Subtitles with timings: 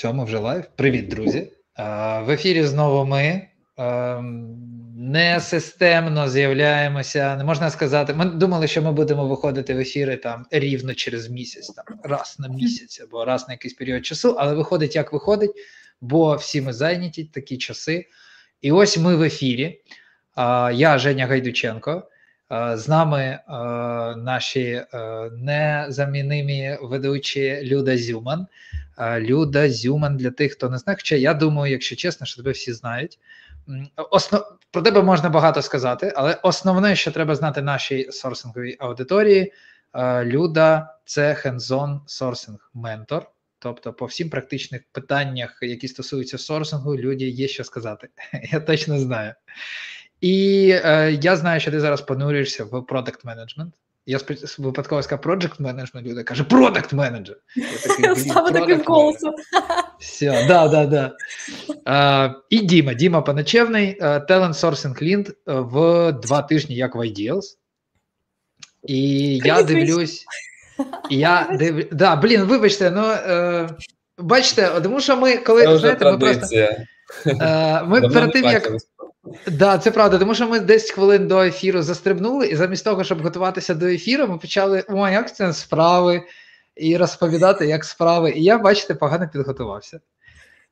[0.00, 0.64] Все, ми вже лайв.
[0.76, 1.52] Привіт, друзі.
[2.20, 3.48] В ефірі знову ми
[4.96, 7.36] не системно з'являємося.
[7.36, 8.14] Не можна сказати.
[8.14, 12.48] Ми думали, що ми будемо виходити в ефіри там рівно через місяць, там раз на
[12.48, 15.52] місяць або раз на якийсь період часу, але виходить, як виходить,
[16.00, 18.06] бо всі ми зайняті такі часи.
[18.60, 19.80] І ось ми в ефірі.
[20.72, 22.02] Я Женя Гайдученко.
[22.50, 23.38] З нами
[24.16, 24.82] наші
[25.32, 28.46] незамінимі ведучі Люда Зюман.
[29.18, 30.96] Люда Зюман для тих, хто не знає.
[30.96, 33.18] Хоча я думаю, якщо чесно, що тебе всі знають.
[34.10, 34.42] Основ...
[34.70, 39.52] Про тебе можна багато сказати, але основне, що треба знати нашій сорсинговій аудиторії,
[40.22, 43.30] Люда це хендзон сорсинг ментор.
[43.58, 48.08] Тобто, по всім практичних питаннях, які стосуються сорсингу, люди є що сказати.
[48.52, 49.34] Я точно знаю.
[50.20, 53.74] І е, я знаю, що ти зараз понурюєшся в продакт менеджмент.
[54.06, 54.18] Я
[54.58, 57.36] випадково сказав project менеджмент, люди каже, продакт менеджер.
[58.16, 59.34] Саме таким голосом.
[60.00, 61.12] Все, да, да, да.
[61.84, 67.56] А, І Діма, Діма Паначевний, Talent Sourcing Lead в два тижні, як в Ideals.
[68.86, 70.24] І я дивлюсь.
[71.10, 71.88] Я див...
[71.92, 73.68] Да, блін, вибачте, ну е,
[74.18, 76.56] бачите, тому що ми коли знаєте, ми просто.
[77.26, 78.72] Е, ми перед тим, як
[79.46, 83.22] Да, це правда, тому що ми 10 хвилин до ефіру застрибнули, і замість того, щоб
[83.22, 86.22] готуватися до ефіру, ми почали о, як це справи,
[86.76, 88.30] і розповідати, як справи.
[88.30, 90.00] І я, бачите, погано підготувався.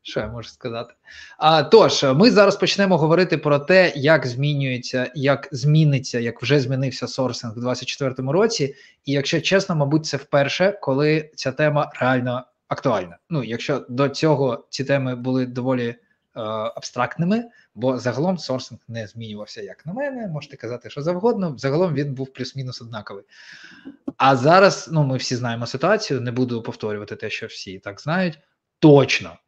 [0.03, 0.95] Що я можу сказати?
[1.39, 7.07] А, Тож, ми зараз почнемо говорити про те, як змінюється, як зміниться, як вже змінився
[7.07, 8.75] сорсинг у 2024 році.
[9.05, 13.19] І якщо чесно, мабуть, це вперше, коли ця тема реально актуальна.
[13.31, 15.95] Ну, якщо до цього ці теми були доволі
[16.43, 17.45] абстрактними,
[17.79, 21.59] Бо загалом сорсинг не змінювався, як на мене, можете казати, що завгодно.
[21.59, 23.25] Загалом він був плюс-мінус однаковий.
[24.17, 28.39] А зараз ну, ми всі знаємо ситуацію, не буду повторювати те, що всі так знають.
[28.79, 29.39] Точно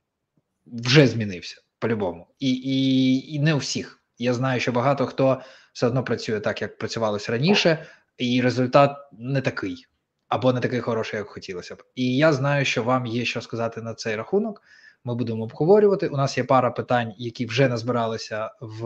[0.66, 2.26] вже змінився по-любому.
[2.38, 4.00] І, і, і не у всіх.
[4.18, 5.42] Я знаю, що багато хто
[5.72, 7.86] все одно працює так, як працювалося раніше,
[8.18, 9.86] і результат не такий,
[10.28, 11.82] або не такий хороший, як хотілося б.
[11.94, 14.62] І я знаю, що вам є що сказати на цей рахунок
[15.04, 16.08] ми будемо обговорювати.
[16.08, 18.82] У нас є пара питань, які вже назбиралися в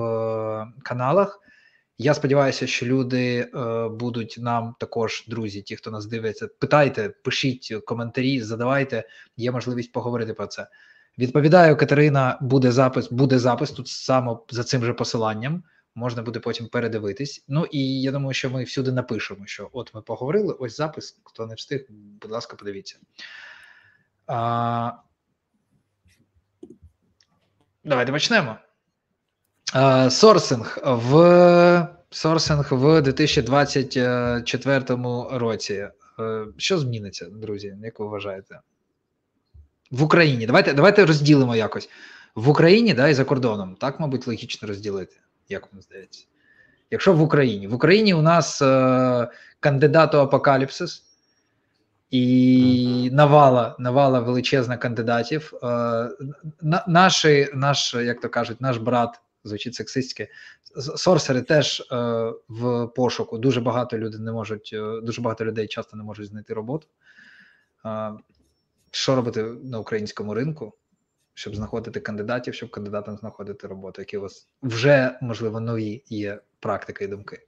[0.83, 1.41] каналах.
[1.99, 7.75] Я сподіваюся, що люди е, будуть нам також, друзі, ті, хто нас дивиться, питайте, пишіть
[7.87, 10.67] коментарі, задавайте, є можливість поговорити про це.
[11.19, 15.63] Відповідаю, Катерина, буде запис, буде запис тут саме за цим же посиланням.
[15.95, 17.45] Можна буде потім передивитись.
[17.49, 20.53] Ну і я думаю, що ми всюди напишемо, що от ми поговорили.
[20.53, 21.21] Ось запис.
[21.25, 21.87] Хто не встиг,
[22.23, 22.97] будь ласка, подивіться.
[24.27, 24.93] А,
[27.85, 28.59] Давайте почнемо.
[30.11, 34.85] Сорсинг в сорсинг в 2024
[35.31, 35.89] році.
[36.21, 37.77] Е, що зміниться, друзі?
[37.83, 38.61] Як ви вважаєте?
[39.91, 40.47] В Україні.
[40.47, 41.89] Давайте давайте розділимо якось.
[42.35, 43.77] В Україні да, і за кордоном.
[43.81, 45.17] Так, мабуть, логічно розділити,
[45.49, 46.27] як вам здається.
[46.91, 47.69] Якщо в Україні.
[47.69, 49.29] В Україні у нас е,
[49.61, 51.05] кандидат апокаліпсис
[52.15, 55.53] і навала навала величезна кандидатів.
[55.63, 56.11] Е,
[56.87, 60.29] наші, наш, як то кажуть, наш брат звучить сексистське,
[60.97, 61.97] сорсери теж е,
[62.49, 63.39] в пошуку.
[63.39, 66.87] Дуже багато людей не можуть, е, дуже багато людей часто не можуть знайти роботу.
[68.91, 70.73] Що робити на українському ринку,
[71.35, 77.05] щоб знаходити кандидатів, щоб кандидатам знаходити роботу, які у вас вже можливо нові є практики
[77.05, 77.47] і думки.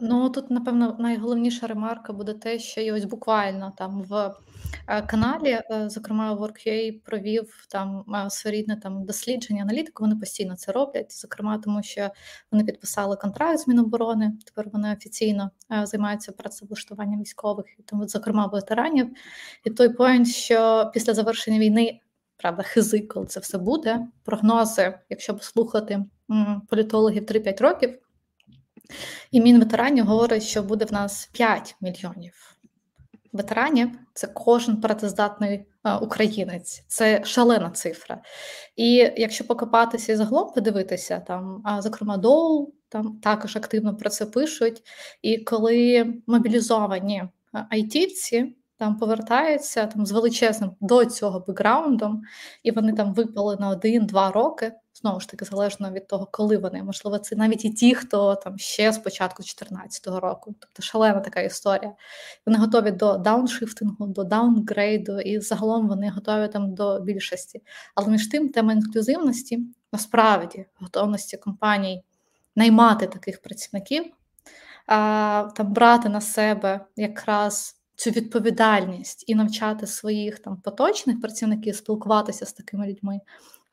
[0.00, 4.34] Ну тут, напевно, найголовніша ремарка буде те, що і ось буквально там в
[4.88, 10.04] е, каналі, е, зокрема, WorkUA провів там е, своєрідне там дослідження, аналітику.
[10.04, 12.10] Вони постійно це роблять, зокрема, тому що
[12.52, 14.32] вони підписали контракт з Міноборони.
[14.46, 15.50] Тепер вони офіційно
[15.82, 19.10] займаються працевлаштуванням військових, і тому, зокрема, ветеранів.
[19.64, 22.00] І той поінт, що після завершення війни.
[22.38, 24.06] Правда, хизи, коли це все буде.
[24.24, 26.04] Прогнози, якщо послухати
[26.68, 27.98] політологів 3-5 років,
[29.30, 32.56] і Мінветеранів говорить, що буде в нас 5 мільйонів
[33.36, 33.90] ветеранів.
[34.14, 35.64] Це кожен працездатний
[36.00, 38.22] українець, це шалена цифра.
[38.76, 44.82] І якщо покопатися і загалом подивитися, там, зокрема, Доу там також активно про це пишуть.
[45.22, 47.24] І коли мобілізовані
[47.70, 52.22] айтівці там повертаються там з величезним до цього бекграундом,
[52.62, 54.72] і вони там випали на один-два роки.
[55.06, 58.58] Знову ж таки, залежно від того, коли вони можливо, це навіть і ті, хто там
[58.58, 61.92] ще з початку 2014 року, тобто шалена така історія.
[62.46, 67.62] Вони готові до дауншифтингу, до даунгрейду, і загалом вони готові там до більшості.
[67.94, 69.60] Але між тим, тема інклюзивності
[69.92, 72.04] насправді готовності компаній
[72.56, 74.04] наймати таких працівників,
[74.86, 82.46] а, там брати на себе якраз цю відповідальність і навчати своїх там поточних працівників спілкуватися
[82.46, 83.20] з такими людьми.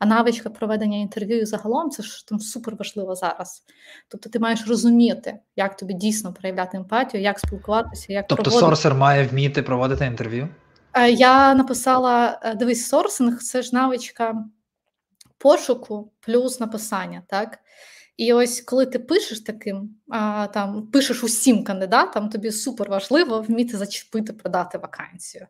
[0.04, 3.64] А навичка проведення інтерв'ю загалом це ж там супер важливо зараз.
[4.08, 8.66] Тобто ти маєш розуміти, як тобі дійсно проявляти емпатію, як спілкуватися, як тобто проводити.
[8.66, 10.50] сорсер має вміти проводити інтерв'ю?
[10.94, 14.46] Е, я написала: е, дивись, сорсинг це ж навичка
[15.38, 17.60] пошуку плюс написання, так?
[18.18, 23.78] І ось коли ти пишеш таким, а, там пишеш усім кандидатам, тобі супер важливо вміти
[23.78, 25.48] зачепити, продати вакансію.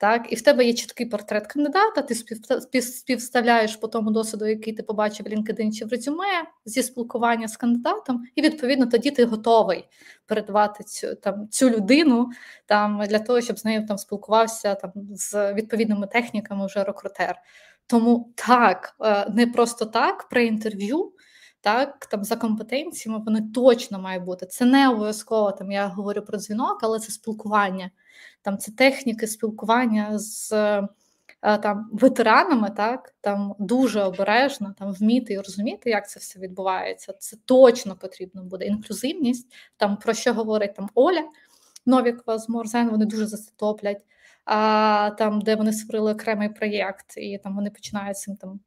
[0.00, 2.02] Так, і в тебе є чіткий портрет кандидата,
[2.72, 7.48] ти співставляєш по тому досвіду, який ти побачив в LinkedIn чи в резюме зі спілкування
[7.48, 9.84] з кандидатом, і відповідно тоді ти готовий
[10.26, 12.30] передавати цю там цю людину
[12.66, 17.36] там для того, щоб з нею там спілкувався там з відповідними техніками вже рекрутер.
[17.86, 21.12] Тому так, е, не просто так при інтерв'ю
[21.60, 24.46] так там за компетенціями вони точно мають бути.
[24.46, 25.72] Це не обов'язково там.
[25.72, 27.90] Я говорю про дзвінок, але це спілкування.
[28.42, 30.88] Там це техніки спілкування з е,
[31.58, 37.12] там ветеранами, так там дуже обережно там вміти і розуміти, як це все відбувається.
[37.18, 38.64] Це точно потрібно буде.
[38.64, 41.24] Інклюзивність, там про що говорить там Оля
[41.86, 44.04] Новікова з Морзен, вони дуже заситоплять.
[44.44, 48.60] А там, де вони створили окремий проєкт, і там вони починають цим там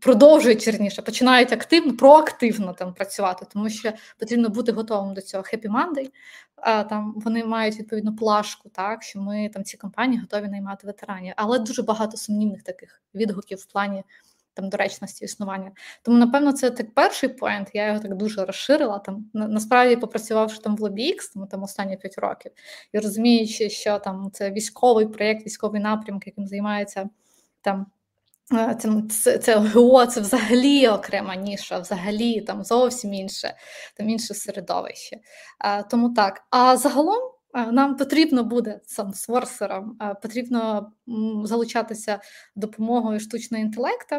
[0.00, 5.68] продовжують вірніше, починають активно, проактивно там працювати, тому що потрібно бути готовим до цього Happy
[5.70, 6.10] Monday.
[6.56, 11.32] А, Там вони мають відповідно плашку, так що ми там ці компанії готові наймати ветеранів,
[11.36, 14.04] але дуже багато сумнівних таких відгуків в плані.
[14.54, 15.70] Там доречності існування.
[16.02, 18.98] Тому, напевно, це так перший поінт, я його так дуже розширила.
[18.98, 22.52] Там на, Насправді, попрацювавши там в LobbyX, тому там останні 5 років,
[22.92, 27.08] і розуміючи, що там це військовий проєкт, військовий напрямок, яким займається
[27.60, 27.86] там
[28.50, 33.54] це це, це ГО, це взагалі окрема ніша, взагалі там зовсім інше,
[33.96, 35.16] там інше середовище.
[35.90, 36.42] Тому так.
[36.50, 37.18] А загалом
[37.72, 40.92] нам потрібно буде сам з ворсером, потрібно
[41.44, 42.20] залучатися
[42.56, 44.16] допомогою штучного інтелекту.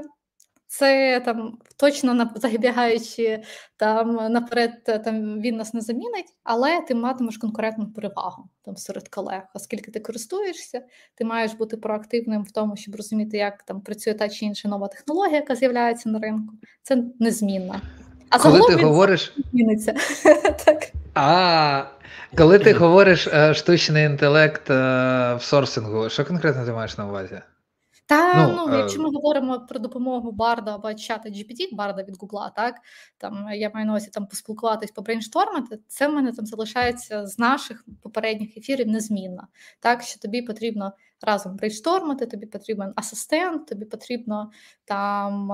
[0.72, 3.44] Це там точно забігаючи
[3.78, 4.72] там наперед,
[5.04, 10.00] там він нас не замінить, але ти матимеш конкурентну перевагу там серед колег, оскільки ти
[10.00, 10.82] користуєшся,
[11.16, 14.88] ти маєш бути проактивним в тому, щоб розуміти, як там працює та чи інша нова
[14.88, 16.54] технологія, яка з'являється на ринку.
[16.84, 17.82] Це незмінна.
[18.30, 19.94] А коли ти говориш зміниться
[20.66, 20.92] так.
[21.14, 21.84] А
[22.38, 24.74] коли ти говориш е, штучний інтелект е,
[25.36, 27.42] в сорсингу, що конкретно ти маєш на увазі?
[28.10, 32.50] Та ну, ну якщо ми говоримо про допомогу Барда або чата GPT, Барда від Гугла,
[32.56, 32.76] так
[33.18, 37.86] там я маю на увазі там поспілкуватись, побрейнштормити, це в мене там залишається з наших
[38.02, 39.48] попередніх ефірів незмінно.
[39.80, 44.52] Так що тобі потрібно разом брейнштормити, тобі потрібен асистент, тобі потрібно
[44.86, 45.48] там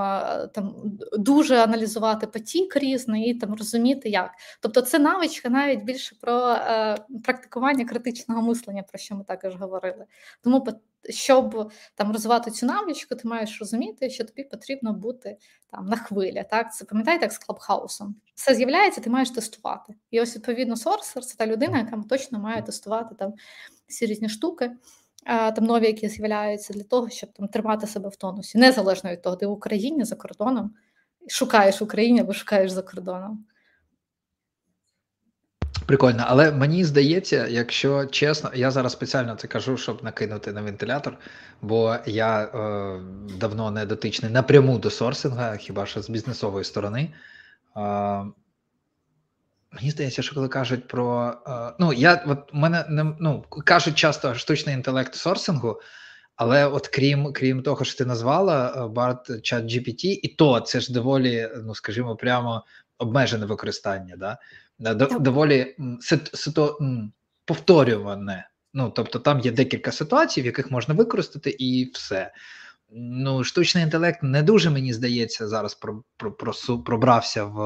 [0.53, 0.75] там
[1.17, 4.31] дуже аналізувати потік різний і там розуміти, як.
[4.61, 10.05] Тобто, це навичка навіть більше про е, практикування критичного мислення, про що ми також говорили.
[10.43, 10.67] Тому
[11.09, 15.37] щоб там розвивати цю навичку, ти маєш розуміти, що тобі потрібно бути
[15.71, 16.45] там на хвилі.
[16.49, 18.15] Так, це пам'ятаєте, як з клабхаусом.
[18.35, 19.93] Все з'являється, ти маєш тестувати.
[20.11, 23.33] І ось відповідно сорсер це та людина, яка точно має тестувати там
[23.87, 24.71] всі різні штуки
[25.25, 29.35] там нові, які з'являються для того, щоб там тримати себе в тонусі, незалежно від того,
[29.35, 30.71] ти в Україні за кордоном,
[31.27, 33.45] шукаєш в Україні або шукаєш за кордоном.
[35.85, 41.17] Прикольно, але мені здається, якщо чесно, я зараз спеціально це кажу, щоб накинути на вентилятор,
[41.61, 42.99] бо я е,
[43.39, 47.13] давно не дотичний напряму до сорсинга, хіба що з бізнесової сторони.
[47.77, 48.25] Е,
[49.75, 51.33] Мені здається, що коли кажуть про.
[51.47, 55.81] Е, ну, я от мене не ну, кажуть часто штучний інтелект сорсингу,
[56.35, 60.93] але от крім крім того, що ти назвала BART чат GPT, і то це ж
[60.93, 62.65] доволі, ну скажімо, прямо
[62.97, 64.37] обмежене використання, да?
[65.19, 65.75] доволі
[66.33, 66.79] сито,
[67.45, 68.49] повторюване.
[68.73, 72.31] Ну, тобто там є декілька ситуацій, в яких можна використати, і все.
[72.97, 76.53] Ну, штучний інтелект не дуже мені здається зараз про, про, про
[76.85, 77.61] пробрався в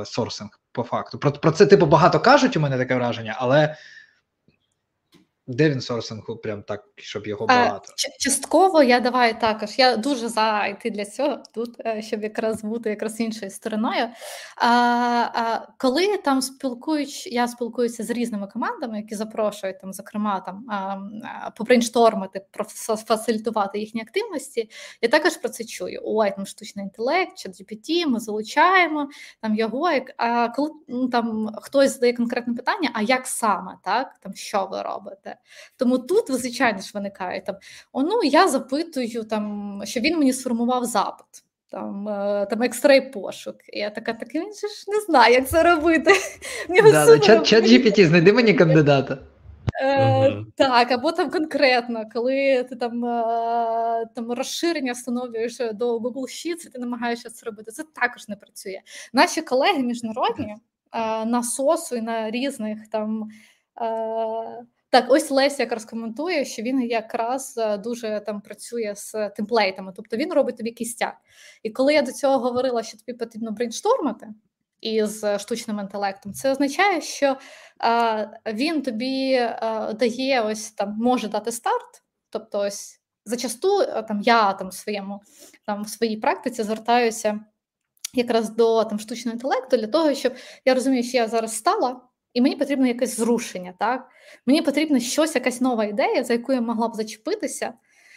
[0.00, 1.18] е, сорсинг по факту.
[1.18, 2.56] Про про це типу багато кажуть.
[2.56, 3.76] У мене таке враження, але
[5.46, 7.92] де він сорсингу, прям так, щоб його багато?
[8.20, 9.78] Частково я давай також.
[9.78, 14.08] Я дуже за йти для цього тут, е, щоб якраз бути якраз іншою стороною.
[14.56, 14.68] А,
[15.34, 20.66] а, Коли там спілкуюсь, я спілкуюся з різними командами, які запрошують там, зокрема, там
[21.56, 24.70] побрейнштормити, профасилітувати їхні активності.
[25.00, 26.00] Я також про це чую.
[26.04, 29.08] Ой, там штучний інтелект, чат GPT, ми залучаємо
[29.40, 29.90] там його.
[30.16, 34.82] А коли ну, там хтось задає конкретне питання, а як саме так, там що ви
[34.82, 35.31] робите?
[35.76, 37.56] Тому тут, звичайно ж, виникає там:
[37.92, 41.44] о, ну я запитую, там, що він мені сформував запит.
[41.72, 43.56] Там е, там екстрей пошук.
[43.72, 46.12] І я така, так він же ж не знає, як це робити.
[46.68, 49.18] Да, да, Чат GPT, знайди мені кандидата.
[49.82, 56.66] Е, Так, або там конкретно, коли ти там е, там розширення встановлюєш до Google Sheets,
[56.66, 57.70] і ти намагаєшся це робити.
[57.70, 58.80] Це також не працює.
[59.12, 60.56] Наші колеги міжнародні
[60.92, 63.28] е, на СОСу і на різних там.
[63.80, 69.92] Е, так, ось Леся якраз коментує, що він якраз е, дуже там працює з темплейтами,
[69.96, 71.16] тобто він робить тобі кістяк.
[71.62, 74.26] І коли я до цього говорила, що тобі потрібно брейнштормити
[74.80, 77.36] із штучним інтелектом, це означає, що
[77.78, 84.52] а, він тобі а, дає ось там може дати старт, тобто ось зачасту там я
[84.52, 85.20] там в своєму
[85.66, 87.40] там в своїй практиці звертаюся
[88.14, 90.34] якраз до там штучного інтелекту для того, щоб
[90.64, 92.00] я розумію, що я зараз стала
[92.34, 93.74] і мені потрібно якесь зрушення.
[93.78, 94.08] Так
[94.46, 97.72] мені потрібно щось, якась нова ідея, за яку я могла б зачепитися,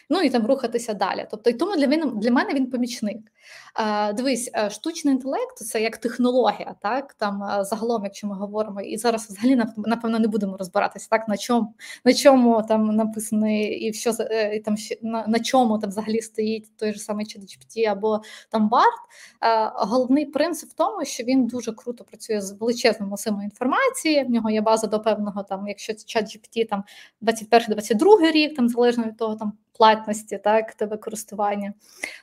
[0.10, 1.28] ну і там рухатися далі.
[1.32, 3.18] Тобто, і тому для мене для мене він помічник.
[4.14, 8.98] Дивись, е, штучний інтелект це як технологія, так там е, загалом, якщо ми говоримо, і
[8.98, 11.74] зараз взагалі напевно не будемо розбиратися, так на чому
[12.06, 16.78] на чому там написаний і що е, і там на, на чому там взагалі стоїть
[16.78, 19.72] той же самий ChatGPT або там BART.
[19.76, 24.24] Головний принцип в тому, що він дуже круто працює з величезним масивом інформації.
[24.24, 26.84] В нього є база до певного там, якщо ChatGPT там
[27.22, 31.74] 21-22 рік, там залежно від того там платності, так тебе користування.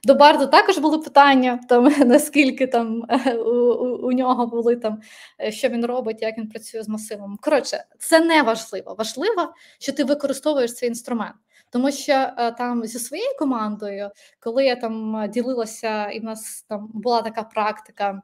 [0.04, 3.04] До Барду також були питання, там наскільки там
[3.36, 5.00] у, у, у нього були там,
[5.40, 7.38] е, що він робить, як він працює з масивом.
[7.40, 8.94] Коротше, це не важливо.
[8.98, 11.36] Важливо, що ти використовуєш цей інструмент.
[11.70, 16.90] Тому що е, там зі своєю командою, коли я там ділилася, і в нас там
[16.94, 18.22] була така практика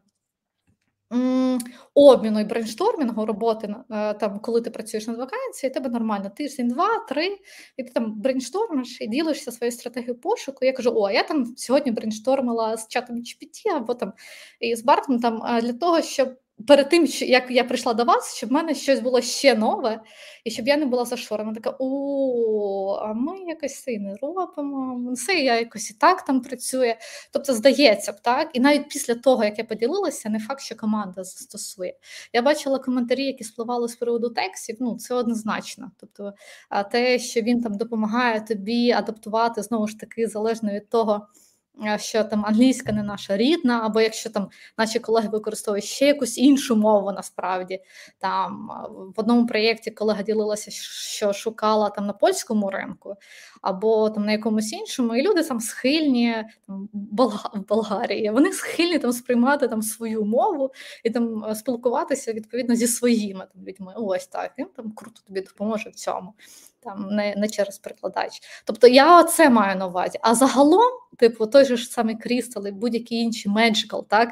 [1.95, 6.89] обміну і брейнштормінгу роботи е, там, коли ти працюєш над вакансією, тебе нормально тиждень, два,
[7.09, 7.39] три,
[7.77, 10.65] і ти там брейнштормиш і ділишся своєю стратегією пошуку.
[10.65, 14.13] Я кажу: о, я там сьогодні брейнштормила з чатом GPT або там
[14.61, 16.29] і з Bard 'ом там для того, щоб
[16.67, 20.01] перед тим, як я прийшла до вас, щоб в мене щось було ще нове,
[20.45, 21.55] і щоб я не була зашорена.
[21.55, 25.13] Така о, а ми якось це і не робимо.
[25.13, 26.97] Все я якось і так там працює.
[27.33, 31.25] Тобто, здається б, так, і навіть після того, як я поділилася, не факт, що команда
[31.25, 31.95] застосує.
[32.33, 34.77] Я бачила коментарі, які спливали з приводу текстів.
[34.81, 35.91] Ну, це однозначно.
[36.01, 36.33] Тобто,
[36.93, 41.27] те, що він там допомагає тобі адаптувати знову ж таки залежно від того
[41.97, 46.77] що там англійська не наша рідна, або якщо там наші колеги використовують ще якусь іншу
[46.77, 47.81] мову, насправді
[48.19, 48.71] там
[49.17, 53.17] в одному проєкті колега ділилася, що шукала там на польському ринку,
[53.63, 59.13] або там на якомусь іншому, і люди там схильні там в Болгарії, вони схильні там
[59.13, 60.73] сприймати там свою мову
[61.05, 63.93] і там е, спілкуватися відповідно зі своїми там людьми.
[63.97, 66.35] Ось так він там круто тобі допоможе в цьому
[66.89, 68.41] там не не через перекладач.
[68.65, 70.19] Тобто я це маю на увазі.
[70.23, 74.29] А загалом, типу, той же ж самий Crystal і будь-які інші Magical, так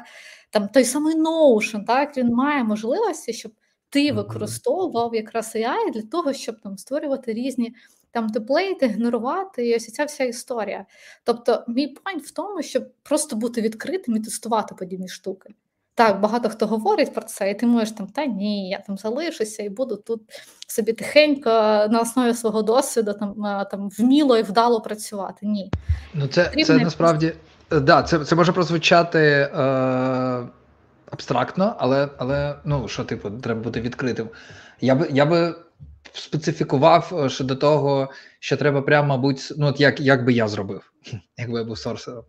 [0.49, 3.51] там той самий Notion, так він має можливості, щоб
[3.89, 7.75] ти використовував якраз AI для того, щоб там створювати різні
[8.11, 10.85] там темплейти, генерувати і ось ця вся історія.
[11.23, 15.49] Тобто, мій point в тому, щоб просто бути відкритим і тестувати подібні штуки.
[15.97, 19.63] Так, багато хто говорить про це, і ти можеш там, та ні, я там залишуся
[19.63, 20.21] і буду тут
[20.67, 21.49] собі тихенько
[21.89, 23.35] на основі свого досвіду там
[23.71, 25.37] там вміло і вдало працювати.
[25.41, 25.71] Ні.
[26.13, 27.33] Ну це це насправді
[27.71, 29.49] е, да, це це може прозвучати е,
[31.11, 34.29] абстрактно, але але ну що, типу, треба бути відкритим.
[34.81, 35.55] Я би я би
[36.13, 40.91] специфікував е, щодо того, що треба прямо, мабуть, ну от як як би я зробив,
[41.37, 42.23] якби я був сорсером.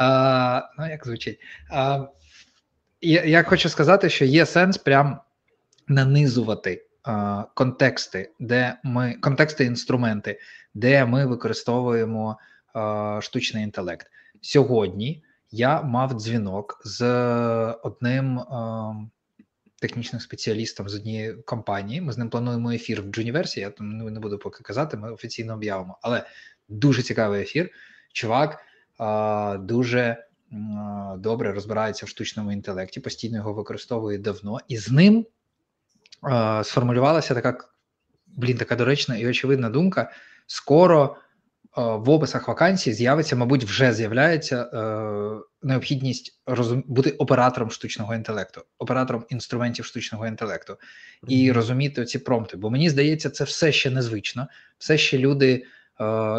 [0.00, 1.38] А, Ну, як звучить.
[1.70, 2.06] А,
[3.04, 5.20] я, хочу сказати, що є сенс прям
[5.88, 10.40] нанизувати а, контексти, де ми контексти інструменти,
[10.74, 12.38] де ми використовуємо
[12.72, 14.06] а, штучний інтелект.
[14.40, 17.02] Сьогодні я мав дзвінок з
[17.82, 18.94] одним а,
[19.80, 22.00] технічним спеціалістом з однієї компанії.
[22.00, 23.60] Ми з ним плануємо ефір в Джуніверсі.
[23.60, 25.98] Я там не буду поки казати, ми офіційно об'явимо.
[26.02, 26.24] Але
[26.68, 27.70] дуже цікавий ефір.
[28.12, 28.58] Чувак
[28.98, 30.24] а, дуже
[31.18, 35.26] добре розбирається в штучному інтелекті, постійно його використовує давно, і з ним
[36.30, 37.58] е, сформулювалася така
[38.26, 40.12] блін, така доречна і очевидна думка.
[40.46, 41.16] Скоро
[41.78, 46.84] е, в описах вакансій з'явиться, мабуть, вже з'являється е, необхідність розум...
[46.86, 50.76] бути оператором штучного інтелекту, оператором інструментів штучного інтелекту
[51.28, 52.56] і розуміти ці промпти.
[52.56, 54.46] Бо мені здається, це все ще незвично,
[54.78, 55.64] все ще люди.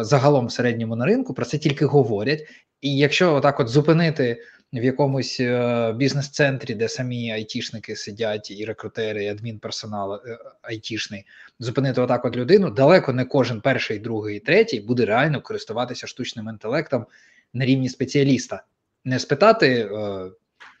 [0.00, 2.46] Загалом в середньому на ринку про це тільки говорять,
[2.80, 9.24] і якщо отак от зупинити в якомусь е, бізнес-центрі, де самі айтішники сидять, і рекрутери,
[9.24, 11.24] і адмінперсонал е, айтішний,
[11.58, 17.06] зупинити отак от людину, далеко не кожен перший, другий, третій буде реально користуватися штучним інтелектом
[17.54, 18.62] на рівні спеціаліста.
[19.04, 20.30] Не спитати, е,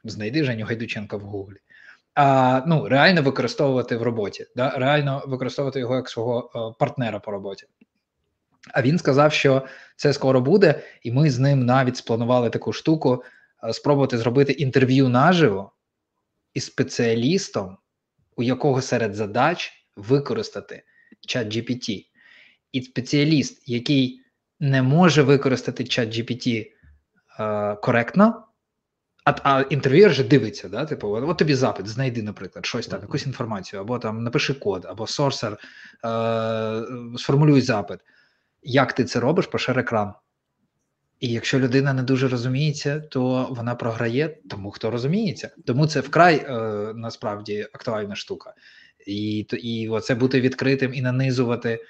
[0.04, 1.56] знайди Женю Гайдученка в Гуглі,
[2.14, 4.70] а ну реально використовувати в роботі, да?
[4.70, 7.66] реально використовувати його як свого партнера по роботі.
[8.72, 13.24] А він сказав, що це скоро буде, і ми з ним навіть спланували таку штуку:
[13.72, 15.72] спробувати зробити інтерв'ю наживо
[16.54, 17.76] із спеціалістом,
[18.36, 20.82] у якого серед задач використати
[21.26, 22.06] чат GPT.
[22.72, 24.20] І спеціаліст, який
[24.60, 26.66] не може використати чат GPT
[27.40, 28.46] е, коректно,
[29.24, 30.84] а а інтерв'юер же дивиться, да?
[30.84, 34.86] типу, от, от тобі запит, знайди, наприклад, щось там, якусь інформацію, або там напиши код,
[34.88, 35.58] або сорсер, е,
[37.16, 38.00] сформулюй запит.
[38.68, 40.12] Як ти це робиш, пошир екран.
[41.20, 45.50] І якщо людина не дуже розуміється, то вона програє тому, хто розуміється.
[45.66, 46.52] Тому це вкрай е,
[46.94, 48.54] насправді актуальна штука.
[49.06, 51.84] І і оце бути відкритим і нанизувати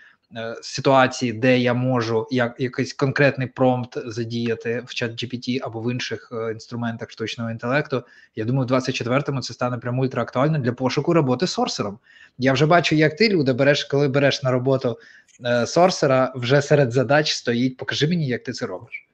[0.63, 6.33] ситуації, де я можу як якийсь конкретний промпт задіяти в чат GPT або в інших
[6.33, 8.05] е, інструментах штучного інтелекту.
[8.37, 11.99] Я думаю, в 24-му це стане прям ультраактуально для пошуку роботи сорсером.
[12.39, 14.99] Я вже бачу, як ти люди береш, коли береш на роботу
[15.45, 17.77] е, сорсера, вже серед задач стоїть.
[17.77, 19.07] Покажи мені, як ти це робиш.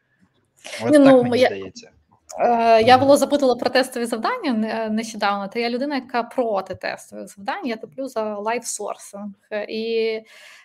[0.82, 1.46] От ну, так мені я...
[1.46, 1.90] здається.
[2.38, 4.52] Е, я було запитала про тестові завдання
[4.88, 5.48] нещодавно.
[5.48, 7.66] Та я людина, яка проти тестових завдань.
[7.66, 9.32] Я топлю за лайфсорсинг.
[9.68, 10.20] І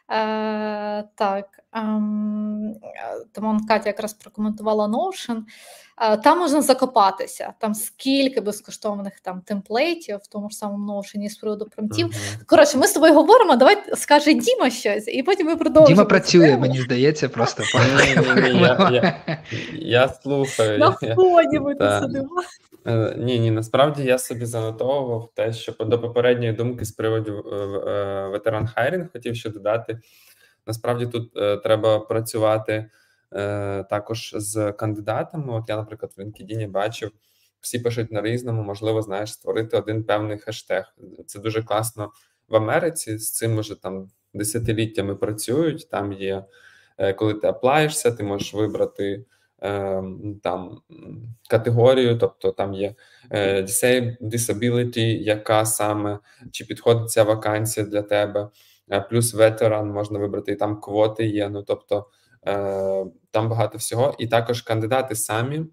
[0.09, 2.75] е, так, ем,
[3.31, 5.41] тому Катя якраз прокоментувала Notion.
[6.01, 11.35] Е, там можна закопатися, там скільки безкоштовних там темплейтів, в тому ж самому Notion з
[11.35, 12.07] приводу промтів.
[12.07, 12.45] Uh-huh.
[12.45, 13.55] Коротше, ми з тобою говоримо.
[13.55, 15.95] Давай скаже Діма щось, і потім ми продовжимо.
[15.95, 17.63] Діма працює, мені здається, просто
[19.73, 20.79] я слухаю.
[20.79, 22.29] На фоні ми тут сидимо.
[22.87, 28.27] Е, ні, ні, насправді я собі занотовував те, що до попередньої думки з приводу е,
[28.27, 29.99] ветеран хайрінг хотів ще додати.
[30.65, 32.89] Насправді тут треба працювати.
[33.33, 35.53] Е, також з кандидатами.
[35.53, 37.11] От я, наприклад, в LinkedIn бачив,
[37.59, 40.95] всі пишуть на різному, можливо, знаєш, створити один певний хештег.
[41.25, 42.11] Це дуже класно
[42.47, 43.17] в Америці.
[43.17, 45.89] З цим вже там десятиліттями працюють.
[45.89, 46.45] Там є,
[46.97, 49.25] е, коли ти аплаєшся, ти можеш вибрати.
[49.63, 50.03] Е,
[50.43, 50.81] там
[51.49, 52.95] категорію, тобто там є
[54.21, 56.19] disability, яка саме
[56.51, 58.49] чи підходить ця вакансія для тебе,
[59.09, 61.49] плюс ветеран можна вибрати і там квоти є.
[61.49, 62.07] Ну тобто
[62.47, 65.65] Е, там багато всього, і також кандидати самі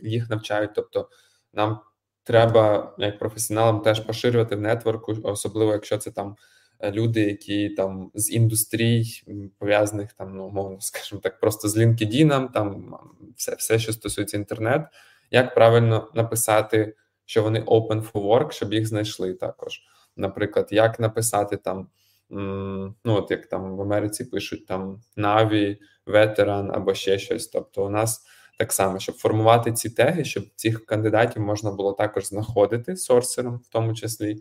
[0.00, 0.70] їх навчають.
[0.74, 1.08] Тобто,
[1.54, 1.80] нам
[2.24, 6.34] треба, як професіоналам, теж поширювати в нетворку, особливо якщо це там е,
[6.84, 9.22] люди, які там з індустрій
[9.58, 12.96] пов'язаних там, ну мовно скажімо так, просто з LinkedIn, там
[13.36, 14.82] все, все, що стосується інтернет,
[15.30, 19.80] як правильно написати, що вони open for work, щоб їх знайшли також.
[20.16, 21.88] Наприклад, як написати там.
[22.30, 27.46] Ну, от як там в Америці пишуть там Наві, ветеран або ще щось.
[27.46, 28.26] Тобто, у нас
[28.58, 33.68] так само, щоб формувати ці теги, щоб цих кандидатів можна було також знаходити сорсером, в
[33.68, 34.38] тому числі, е,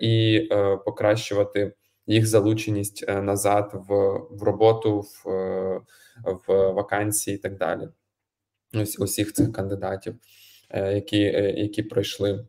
[0.00, 1.72] і е, покращувати
[2.06, 3.94] їх залученість е, назад в
[4.30, 5.30] в роботу, в
[6.24, 7.88] в вакансії і так далі.
[8.74, 10.14] Ось усіх цих кандидатів,
[10.74, 11.18] які
[11.56, 12.46] які пройшли,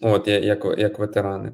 [0.00, 1.52] от як як ветерани.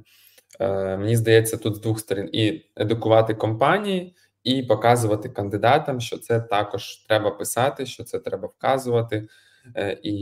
[0.99, 4.15] Мені здається, тут з двох сторін і едукувати компанії
[4.47, 9.29] і показувати кандидатам, що це також треба писати, що це треба вказувати,
[9.77, 10.15] е, і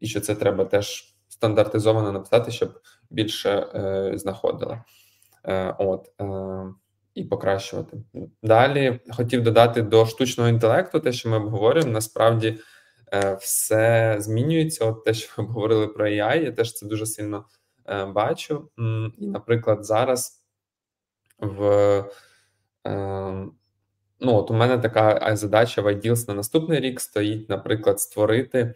[0.00, 4.82] і що це треба теж стандартизовано написати, щоб більше е, знаходили.
[5.44, 6.24] Е, от е,
[7.14, 7.96] і покращувати.
[8.42, 12.58] Далі хотів додати до штучного інтелекту, те, що ми обговорюємо, насправді
[13.38, 14.84] все змінюється.
[14.84, 17.44] От те, що ми говорили про AI, я теж це дуже сильно
[18.08, 18.68] бачу.
[19.18, 20.44] І, наприклад, зараз
[21.38, 22.04] в
[24.20, 28.74] ну, от у мене така задача в IDEALS на наступний рік стоїть, наприклад, створити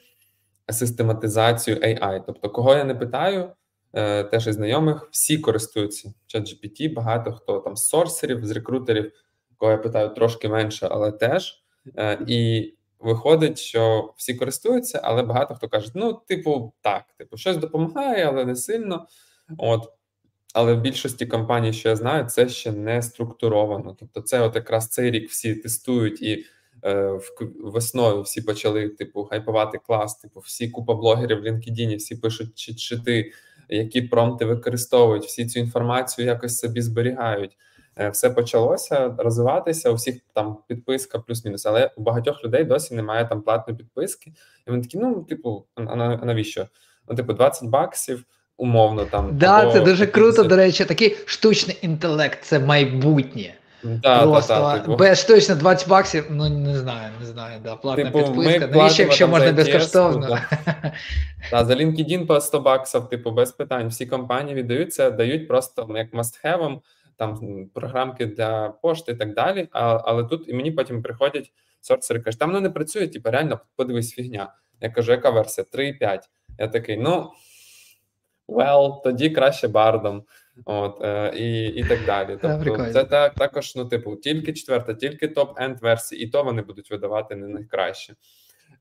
[0.73, 2.23] систематизацію AI.
[2.27, 3.53] Тобто, кого я не питаю,
[3.93, 9.13] е, теж із знайомих, всі користуються ChatGPT, багато хто там з сорсерів, з рекрутерів,
[9.57, 11.63] кого я питаю трошки менше, але теж.
[11.97, 17.57] Е, і виходить, що всі користуються, але багато хто каже: ну, типу, так, типу, щось
[17.57, 19.07] допомагає, але не сильно.
[19.59, 19.93] От
[20.55, 23.97] але в більшості компаній, що я знаю, це ще не структуровано.
[24.01, 26.45] Тобто, це от якраз цей рік всі тестують і
[27.65, 30.17] весною всі почали типу хайпувати клас.
[30.17, 33.33] Типу, всі купа блогерів в LinkedIn, всі пишуть чи чити,
[33.69, 37.57] які промпти використовують, всі цю інформацію якось собі зберігають.
[37.99, 39.91] Е, все почалося розвиватися.
[39.91, 41.67] У всіх там підписка, плюс-мінус.
[41.67, 44.33] Але у багатьох людей досі немає там платної підписки.
[44.67, 46.67] І вони такі, ну, типу, а навіщо?
[47.09, 48.25] Ну, типу, 20 баксів
[48.57, 49.39] умовно там.
[49.39, 49.73] Да, або...
[49.73, 50.45] це дуже круто.
[50.45, 53.55] До речі, такий штучний інтелект це майбутнє.
[53.83, 54.97] Да, Просто да, да, типу.
[54.97, 58.67] без точно 20 баксів, ну не знаю, не знаю, да, платна Типу, підписка.
[58.67, 60.39] Навіщо, якщо можна безкоштовно?
[61.51, 63.89] Та, за LinkedIn по 100 баксів, типу, без питань.
[63.89, 66.79] Всі компанії віддаються, дають просто ну, як must-have,
[67.17, 67.39] там
[67.75, 69.69] програмки для пошти і так далі.
[69.73, 73.61] А, але тут і мені потім приходять сорсери, кажуть, там воно не працює, типу, реально
[73.77, 74.55] подивись фігня.
[74.81, 75.67] Я кажу, яка версія?
[75.73, 76.19] 3.5.
[76.59, 77.31] Я такий, ну
[78.49, 80.23] well, тоді краще бардом.
[80.65, 82.39] От, е, і і так далі.
[82.43, 86.91] Тобто, це так також, ну, типу, тільки четверта, тільки топ-енд версії, і то вони будуть
[86.91, 88.15] видавати не найкраще.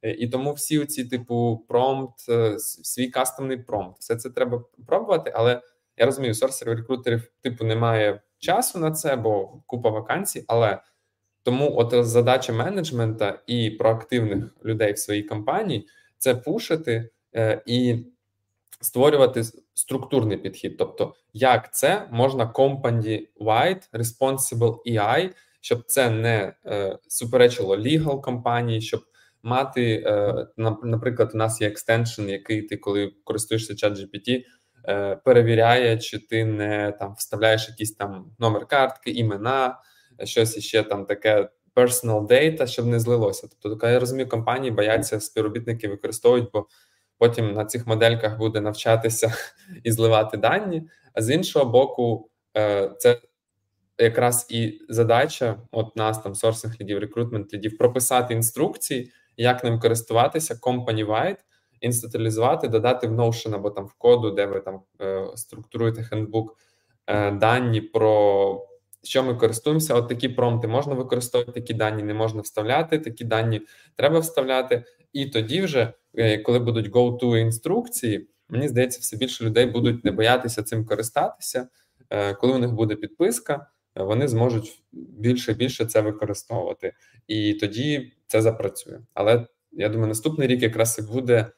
[0.02, 5.32] Е, і тому всі ці, типу, промпт, е, свій кастомний промпт, все це треба пробувати.
[5.36, 5.62] Але
[5.98, 10.46] я розумію, сорсерів рекрутерів, типу, немає часу на це, бо купа вакансій.
[10.48, 10.82] Але
[11.44, 15.88] тому, от задача менеджмента і проактивних людей в своїй компанії
[16.18, 18.06] це пушити е, і
[18.82, 25.30] створювати структурний підхід, тобто як це можна company-wide responsible EI,
[25.62, 29.02] щоб це не е, суперечило legal компанії, щоб
[29.44, 30.48] мати, е,
[30.84, 34.44] наприклад, у нас є екстеншн, який ти, коли користуєшся ChatGPT,
[34.88, 39.80] е, перевіряє, чи ти не там вставляєш якийсь там номер картки, імена,
[40.24, 41.50] щось іще там таке.
[41.76, 43.48] Personal data, щоб не злилося.
[43.60, 46.68] Тобто, я розумію, компанії бояться співробітники використовують, бо
[47.18, 49.34] потім на цих модельках буде навчатися
[49.84, 50.90] і зливати дані.
[51.14, 53.22] А з іншого боку, е, це
[53.98, 60.54] якраз і задача от нас, там сорсинг лідів, рекрутмент лідів, прописати інструкції, як ним користуватися,
[60.54, 61.40] company-wide,
[61.82, 66.58] інституалізувати, додати в Notion або там в коду, де ви там е, структуруєте хендбук,
[67.08, 68.68] е, дані про.
[69.04, 73.62] Що ми користуємося, от такі промпти можна використовувати, такі дані не можна вставляти, такі дані
[73.96, 74.84] треба вставляти,
[75.14, 80.12] і тоді вже Е, коли будуть go-to інструкції, мені здається, все більше людей будуть не
[80.12, 81.68] боятися цим користатися.
[82.10, 86.94] Е, коли у них буде підписка, е, вони зможуть більше і більше це використовувати,
[87.28, 89.00] і тоді це запрацює.
[89.14, 91.52] Але я думаю, наступний рік якраз і буде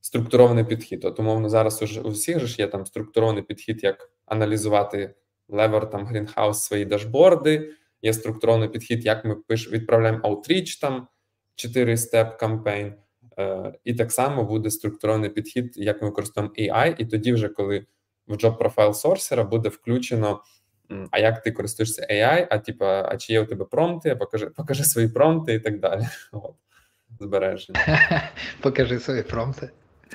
[0.00, 1.04] структурований підхід.
[1.04, 5.14] От, умовно, зараз у всіх ж є там структурований підхід, як аналізувати
[5.52, 7.70] Lever там Greenhouse свої дашборди.
[8.02, 11.08] Є структурований підхід, як ми пиш, відправляємо outreach там
[11.54, 12.94] 4 step campaign.
[13.38, 17.86] Е, і так само буде структурований підхід, як ми використовуємо AI, і тоді, вже коли
[18.26, 20.42] в job profile сорсера буде включено.
[21.10, 24.84] А як ти користуєшся AI, а типа, а чи є у тебе промпти, покажи покажи
[24.84, 26.02] свої промпти і так далі.
[26.32, 26.54] От.
[27.20, 27.80] Збереження.
[28.60, 29.70] Покажи свої промпти.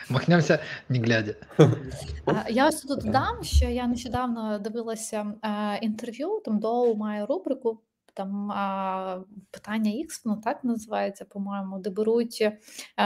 [0.09, 1.33] Махнемося, не глядя.
[2.49, 7.79] Я ось тут додам, що я нещодавно дивилася е, інтерв'ю, там Доу має рубрику
[8.15, 8.47] там
[9.51, 12.49] питання X, ну так називається, по-моєму, де беруть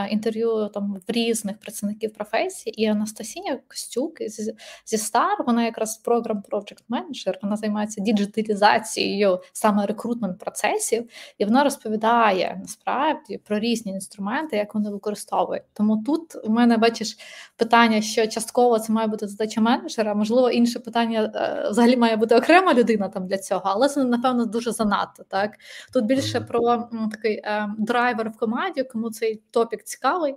[0.09, 2.81] інтерв'ю там в різних працівників професії.
[2.81, 9.85] І Анастасія Костюк зі, зі Стар, вона якраз програм Project Manager, вона займається діджиталізацією саме
[9.85, 15.63] рекрутмент процесів, і вона розповідає насправді про різні інструменти, як вони використовують.
[15.73, 17.17] Тому тут у мене бачиш
[17.57, 22.35] питання, що частково це має бути задача менеджера, можливо, інше питання е, взагалі має бути
[22.35, 25.23] окрема людина там для цього, але це напевно дуже занадто занадто.
[25.23, 25.51] Так
[25.93, 30.35] тут більше про такий е, драйвер в команді, кому цей топік цікавий.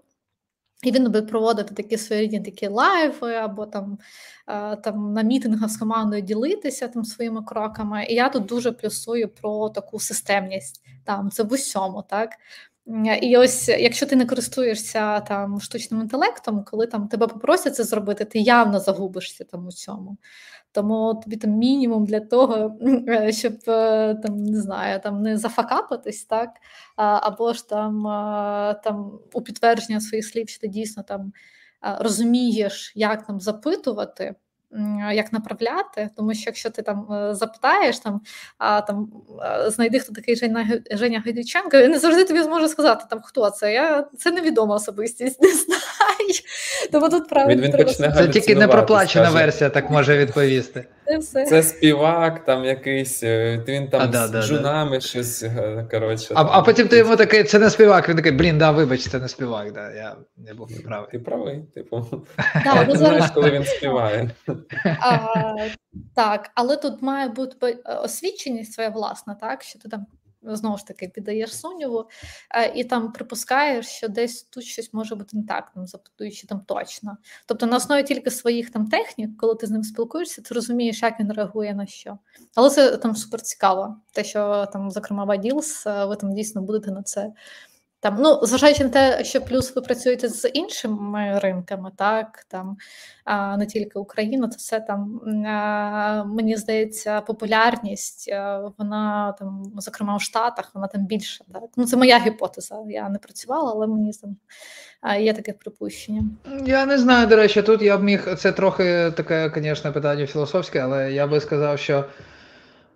[0.83, 3.99] І він буде проводити такі своєрідні такі лайви, або там
[4.49, 8.07] е, там на мітингах з командою ділитися там своїми кроками.
[8.09, 10.85] І я тут дуже плюсую про таку системність.
[11.05, 12.31] Там це в усьому, так.
[13.23, 18.25] І ось, якщо ти не користуєшся там штучним інтелектом, коли там тебе попросять це зробити,
[18.25, 20.17] ти явно загубишся там у цьому.
[20.73, 22.77] Тому тобі там мінімум для того,
[23.09, 26.51] е, щоб е, там не знаю, там не зафакапатись, так?
[26.97, 28.03] Або ж там
[28.85, 31.33] там у підтвердження своїх слів, що ти дійсно там
[31.99, 34.35] розумієш, як там запитувати
[35.13, 38.21] як направляти, тому що якщо ти там е, запитаєш, там
[38.59, 39.13] а там
[39.67, 43.51] е, знайди хто такий Женя Женя Гайдюченко, я не завжди тобі зможе сказати, там хто
[43.51, 43.73] це.
[43.73, 46.41] Я це невідома особистість, не знаю.
[46.93, 48.13] Тому тут правильно він, він треба...
[48.13, 50.85] це тільки не проплачена версія, так може відповісти.
[51.13, 51.45] Це все.
[51.45, 55.01] Це співак, там якийсь, е, він там а, з да, жунами да.
[55.01, 55.45] щось.
[55.91, 56.35] коротше.
[56.37, 59.19] А а потім ти йому такий, це не співак, він такий, блін, да, вибач, це
[59.19, 61.09] не співак, да, я не був неправий.
[61.13, 62.07] Ти правий, типу.
[62.65, 64.31] Да, ти знаєш, коли він співає.
[64.85, 65.19] А,
[66.15, 70.07] Так, але тут має бути освіченість своя власна, так, що ти там
[70.45, 72.09] знову ж таки піддаєш сумніву,
[72.55, 76.61] е, і там припускаєш, що десь тут щось може бути не так, там запитуючи там
[76.67, 77.17] точно.
[77.47, 81.21] Тобто на основі тільки своїх там технік, коли ти з ним спілкуєшся, ти розумієш, як
[81.21, 82.19] він реагує на що.
[82.55, 86.91] Але це там супер цікаво, те, що там, зокрема, Ваділс, е, ви там дійсно будете
[86.91, 87.33] на це
[88.03, 92.77] Там, ну, зважаючи на те, що плюс ви працюєте з іншими ринками, так там
[93.25, 100.17] а, не тільки Україна, то все там а, мені здається, популярність а, вона там, зокрема
[100.17, 101.45] у Штатах, вона там більша.
[101.53, 102.79] Так ну це моя гіпотеза.
[102.89, 104.37] Я не працювала, але мені там
[105.21, 106.23] є таке припущення.
[106.67, 110.79] Я не знаю, до речі, тут я б міг це трохи таке, звісно, питання філософське,
[110.79, 112.05] але я би сказав, що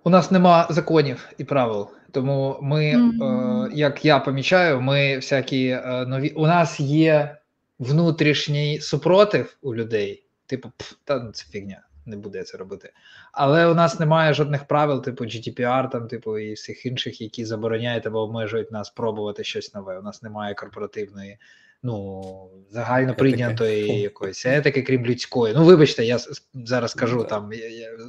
[0.04, 1.88] у нас нема законів і правил.
[2.16, 3.66] Тому ми, mm-hmm.
[3.66, 6.28] е, як я помічаю, ми всякі е, нові.
[6.28, 7.36] У нас є
[7.78, 10.24] внутрішній супротив у людей.
[10.46, 12.92] Типу, пф, та ну, це фігня, не буде це робити.
[13.32, 18.06] Але у нас немає жодних правил, типу GDPR, там, типу, і всіх інших, які забороняють
[18.06, 19.98] або обмежують нас пробувати щось нове.
[19.98, 21.38] У нас немає корпоративної
[21.82, 22.22] ну,
[22.70, 25.54] загально прийнятої якоїсь етики, крім людської.
[25.54, 26.18] Ну, вибачте, я
[26.54, 27.50] зараз кажу там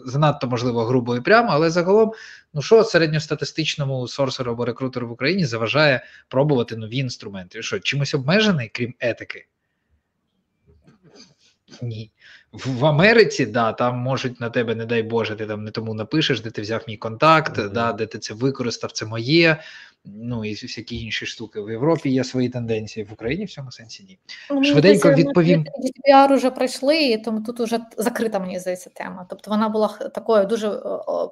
[0.05, 2.11] занадто можливо грубо і прямо, але загалом,
[2.53, 7.61] ну що середньостатистичному сорсеру або рекрутеру в Україні заважає пробувати нові інструменти?
[7.61, 9.47] Що чимось обмежений, крім етики?
[11.81, 12.11] Ні.
[12.51, 16.41] В Америці, да, там можуть на тебе, не дай Боже, ти там не тому напишеш,
[16.41, 17.71] де ти взяв мій контакт, mm-hmm.
[17.71, 19.57] да, де ти це використав, це моє
[20.15, 21.61] ну і всякі інші штуки.
[21.61, 24.19] В Європі є свої тенденції, в Україні в цьому сенсі ні.
[24.51, 25.65] Ну, Швиденько відповім.
[25.65, 29.25] GDPR вже пройшли, тому тут вже закрита, мені здається, тема.
[29.29, 30.69] Тобто вона була такою дуже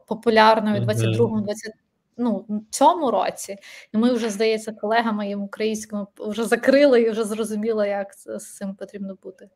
[0.08, 1.74] популярною у 22-му, 20
[2.18, 3.58] Ну, цьому році,
[3.94, 8.76] і ми вже здається, колегами їм українськими вже закрили і вже зрозуміло, як з цим
[8.76, 9.50] потрібно бути.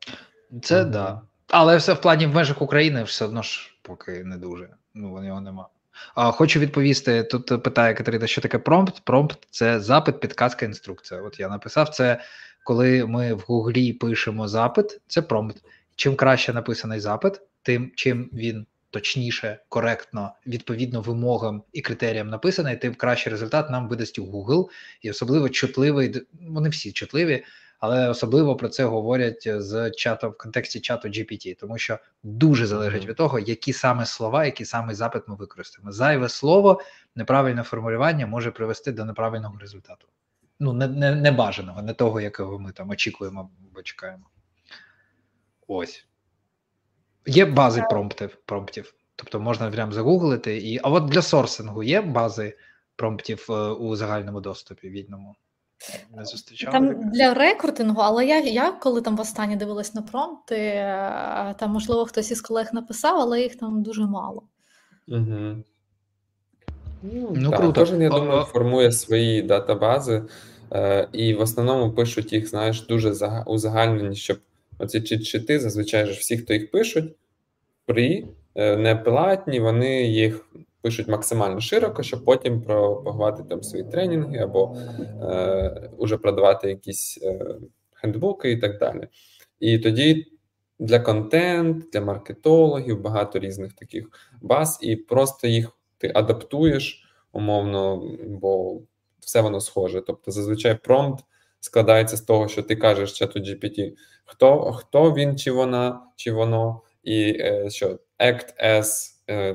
[0.62, 0.90] Це так.
[0.90, 1.22] Да.
[1.48, 4.68] Але все в плані в межах України все одно ж поки не дуже.
[4.94, 5.68] Ну його нема.
[6.14, 7.22] Хочу відповісти.
[7.22, 9.00] Тут питає Катерина, що таке промпт.
[9.04, 11.22] Промпт це запит, підказка, інструкція.
[11.22, 12.20] От я написав це,
[12.64, 15.56] коли ми в Гуглі пишемо запит, це промпт.
[15.96, 22.94] Чим краще написаний запит, тим чим він точніше, коректно, відповідно вимогам і критеріям написаний, тим
[22.94, 24.68] кращий результат нам видасть у Google.
[25.02, 27.44] І особливо чутливий, вони всі чутливі
[27.80, 33.06] але особливо про це говорять з чату в контексті чату GPT, тому що дуже залежить
[33.06, 35.92] від того, які саме слова, який саме запит ми використаємо.
[35.92, 36.80] Зайве слово,
[37.16, 40.08] неправильне формулювання може привести до неправильного результату.
[40.60, 44.24] Ну, не не, не бажаного, не того, якого ми там очікуємо або чекаємо.
[45.66, 46.06] Ось.
[47.26, 48.94] Є бази промптів, промптів.
[49.16, 50.56] Тобто можна прям загуглити.
[50.58, 50.80] І...
[50.82, 52.56] А от для сорсингу є бази
[52.96, 55.36] промптів е, у загальному доступі вільному?
[56.16, 56.72] Не зустрічали?
[56.72, 62.04] Там для рекрутингу, але я я коли там востаннє дивилась на промпти, е, там, можливо,
[62.04, 64.42] хтось із колег написав, але їх там дуже мало.
[65.08, 65.64] Угу.
[67.02, 67.80] Ну, ну так, круто.
[67.80, 70.22] Кожен, я думаю, формує свої датабази,
[70.72, 73.14] е, і в основному пишуть їх, знаєш, дуже
[73.46, 74.38] узагальнені, щоб
[74.78, 77.16] оці чити, зазвичай ж всі, хто їх пишуть,
[77.86, 80.46] при е, неплатні, вони їх
[80.82, 84.76] пишуть максимально широко, щоб потім пропагувати там свої тренінги або
[85.22, 87.56] е, уже продавати якісь е,
[87.94, 89.08] хендбуки і так далі.
[89.60, 90.26] І тоді
[90.78, 94.08] для контент, для маркетологів багато різних таких
[94.42, 98.80] баз, і просто їх ти адаптуєш умовно, бо
[99.20, 100.00] все воно схоже.
[100.00, 101.24] Тобто, зазвичай промпт
[101.60, 103.92] складається з того, що ти кажеш чату GPT,
[104.24, 108.84] хто хто він, чи вона, чи воно, і е, що act as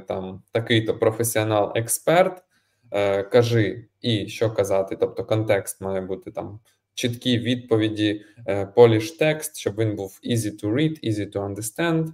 [0.08, 2.44] там такий-то професіонал, експерт,
[2.92, 4.98] е, кажи і що казати.
[5.00, 6.60] Тобто, контекст має бути там
[6.94, 12.14] чіткі відповіді, е, polish текст, щоб він був easy to read, easy to understand.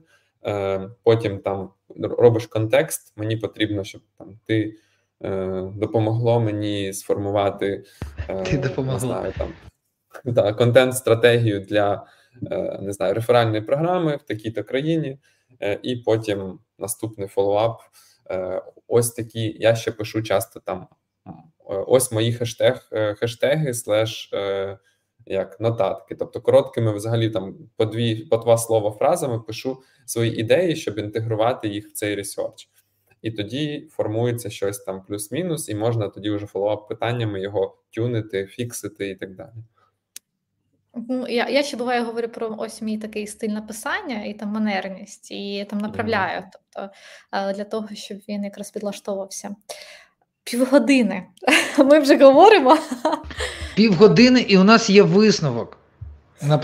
[1.03, 1.69] Потім там
[1.99, 3.13] робиш контекст.
[3.17, 4.73] Мені потрібно, щоб там ти
[5.75, 7.83] допомогло мені сформувати
[8.45, 8.93] Ти допомогла.
[8.93, 9.53] не знаю, там
[10.25, 12.05] да, контент-стратегію для
[12.81, 15.17] не знаю, реферальної програми в такій-то країні.
[15.61, 17.81] Е, і потім наступний follow-up.
[18.29, 19.57] Е, ось такі.
[19.59, 20.87] Я ще пишу часто там.
[21.27, 21.31] Е,
[21.87, 22.89] ось мої хештег,
[23.19, 24.31] хештеги, слеш
[25.25, 26.15] як нотатки.
[26.15, 31.67] Тобто, короткими, взагалі, там по дві, по два слова фразами пишу свої ідеї, щоб інтегрувати
[31.67, 32.69] їх в цей ресерч.
[33.21, 39.09] І тоді формується щось там плюс-мінус, і можна тоді вже follow-up питаннями його тюнити, фіксити
[39.09, 39.53] і так далі.
[40.93, 45.31] Ну, я я ще буває говорю про ось мій такий стиль написання і там манерність,
[45.31, 46.93] і там направляю, тобто
[47.31, 49.55] для того, щоб він якраз підлаштовувався.
[50.43, 51.23] Півгодини.
[51.77, 52.77] Ми вже говоримо.
[53.75, 55.77] Півгодини, і у нас є висновок.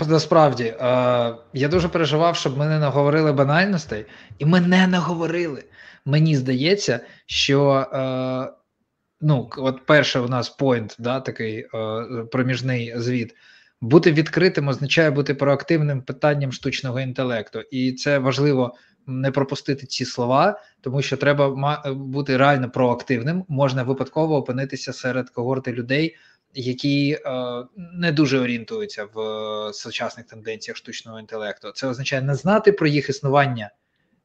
[0.08, 0.74] Насправді,
[1.52, 4.06] я дуже переживав, щоб ми не наговорили банальностей,
[4.38, 5.64] і ми не наговорили.
[6.04, 7.86] Мені здається, що
[9.20, 11.66] ну, от перший у нас поінт, да, такий
[12.32, 13.34] проміжний звіт.
[13.80, 18.74] Бути відкритим означає бути проактивним питанням штучного інтелекту, і це важливо
[19.06, 21.50] не пропустити ці слова, тому що треба
[21.94, 23.44] бути реально проактивним.
[23.48, 26.16] Можна випадково опинитися серед когорти людей,
[26.54, 27.20] які е,
[27.76, 31.72] не дуже орієнтуються в е, сучасних тенденціях штучного інтелекту.
[31.74, 33.70] Це означає не знати про їх існування,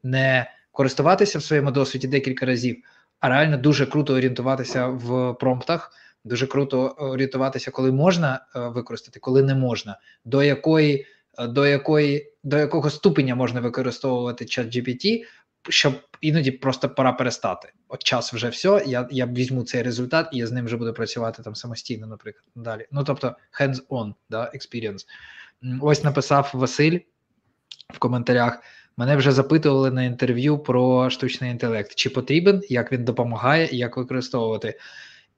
[0.03, 2.77] не користуватися в своєму досвіді декілька разів,
[3.19, 5.91] а реально дуже круто орієнтуватися в промптах.
[6.23, 11.05] Дуже круто орієнтуватися, коли можна е, використати, коли не можна, до якої
[11.39, 15.23] е, до якої до якого ступеня можна використовувати чат GPT,
[15.69, 17.71] щоб іноді просто пора перестати.
[17.87, 18.83] От час вже все.
[18.85, 22.45] Я я візьму цей результат, і я з ним вже буду працювати там самостійно, наприклад.
[22.55, 22.87] Далі.
[22.91, 25.05] Ну тобто, hands-on, да, experience.
[25.81, 26.99] Ось написав Василь
[27.93, 28.59] в коментарях.
[28.97, 33.97] Мене вже запитували на інтерв'ю про штучний інтелект, чи потрібен, як він допомагає і як
[33.97, 34.79] використовувати.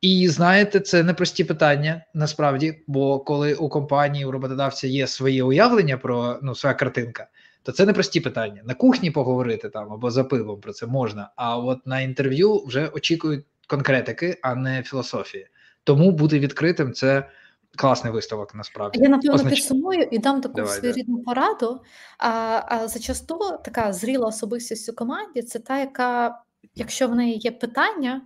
[0.02, 5.98] І знаєте, це непрості питання насправді, бо коли у компанії, у роботодавця є своє уявлення
[5.98, 7.28] про ну, своя картинка,
[7.64, 8.62] то це непрості питання.
[8.66, 11.30] На кухні поговорити там або за пивом про це можна.
[11.36, 15.48] А от на інтерв'ю вже очікують конкретики, а не філософії.
[15.84, 17.30] Тому бути відкритим це.
[17.78, 19.54] Класний виставок насправді я напевно Означ...
[19.54, 21.82] підсумую і дам таку Давай, своєрідну пораду.
[22.18, 26.42] А, а зачасту така зріла особистість у команді це та, яка,
[26.76, 28.22] якщо в неї є питання,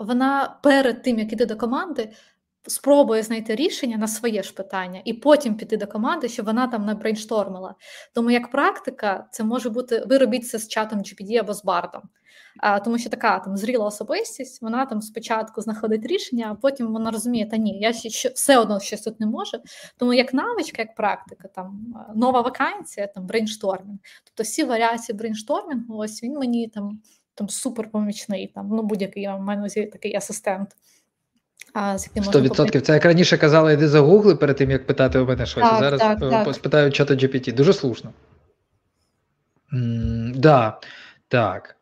[0.00, 2.12] вона перед тим як іти до команди,
[2.66, 6.86] спробує знайти рішення на своє ж питання, і потім піти до команди, щоб вона там
[6.86, 7.74] не брейнштормила.
[8.14, 12.02] Тому як практика, це може бути ви робіть це з чатом GPT або з бардом.
[12.84, 17.48] Тому що така там зріла особистість, вона там спочатку знаходить рішення, а потім вона розуміє,
[17.48, 19.58] та ні, я ще все одно щось тут не можу.
[19.96, 23.98] Тому як навичка, як практика, там нова вакансія, там брейнштормінг.
[24.24, 27.00] Тобто всі варіації брейнштормінгу, ось він мені там
[27.40, 30.68] там супер помічний, там ну будь-який я маю такий асистент.
[31.72, 32.80] А, з яким 100%.
[32.80, 35.62] Це як раніше казали, йди за гугли перед тим, як питати у мене щось.
[35.62, 36.54] Так, Зараз так, е, так.
[36.54, 37.54] спитаю чата GPT.
[37.54, 38.12] Дуже слушно.
[39.72, 40.80] М, да,
[41.28, 41.76] так.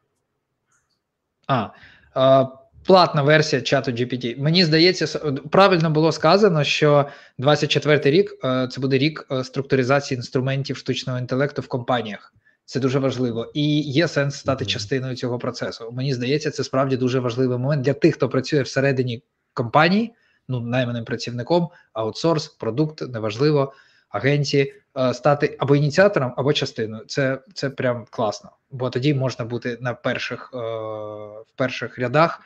[1.47, 1.68] А,
[2.14, 2.47] а,
[2.85, 4.40] платна версія чату GPT.
[4.40, 5.18] Мені здається,
[5.51, 11.62] правильно було сказано, що 24 рік е, це буде рік е, структуризації інструментів штучного інтелекту
[11.62, 12.33] в компаніях.
[12.68, 15.90] Це дуже важливо і є сенс стати частиною цього процесу.
[15.92, 19.22] Мені здається, це справді дуже важливий момент для тих, хто працює всередині
[19.54, 20.14] компанії,
[20.48, 23.72] ну найманим працівником, аутсорс, продукт, неважливо,
[24.09, 27.04] агенції, е, стати або ініціатором, або частиною.
[27.04, 32.40] Це це прям класно, бо тоді можна бути на перших е, в перших рядах.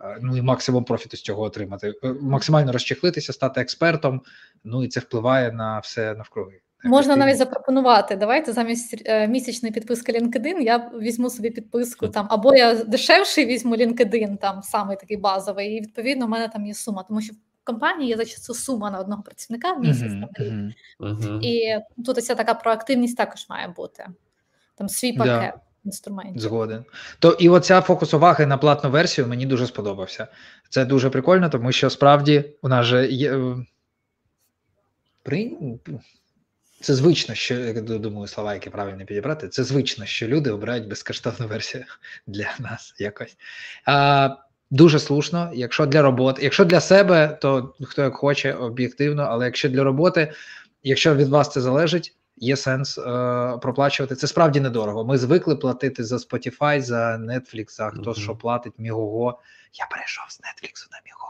[0.00, 4.22] Е, ну і максимум профіту з цього отримати, максимально розчехлитися, стати експертом.
[4.64, 6.60] Ну і це впливає на все навкруги.
[6.86, 8.16] Можна навіть запропонувати.
[8.16, 13.76] Давайте замість е, місячної підписки LinkedIn я візьму собі підписку там, або я дешевший візьму
[13.76, 17.36] LinkedIn, там самий такий базовий, і відповідно у мене там є сума, тому що в
[17.64, 20.12] компанії є зачасту сума на одного працівника в місяць.
[20.12, 21.40] Uh-huh, там, uh-huh.
[21.42, 24.06] І тут ось така проактивність також має бути.
[24.74, 25.54] Там свій пакет.
[25.54, 25.60] Да.
[25.84, 26.40] Інструментів.
[26.40, 26.84] Згоден.
[27.18, 30.26] То і оця фокус уваги на платну версію мені дуже сподобався.
[30.68, 33.36] Це дуже прикольно, тому що справді у нас же є.
[33.36, 33.56] Е,
[35.22, 35.52] при...
[36.80, 39.48] Це звично, що я думаю, слова, які правильно підібрати.
[39.48, 41.84] Це звично, що люди обирають безкоштовну версію
[42.26, 43.36] для нас якось.
[43.84, 44.36] А,
[44.70, 45.50] Дуже слушно.
[45.54, 50.32] Якщо для роботи, якщо для себе, то хто як хоче об'єктивно, але якщо для роботи,
[50.82, 53.02] якщо від вас це залежить, є сенс е,
[53.62, 54.14] проплачувати.
[54.14, 55.04] Це справді недорого.
[55.04, 58.20] Ми звикли платити за Spotify, за Netflix, за хто mm-hmm.
[58.20, 59.40] що платить, Мігого.
[59.72, 61.25] Я перейшов з Netflix на Мігого.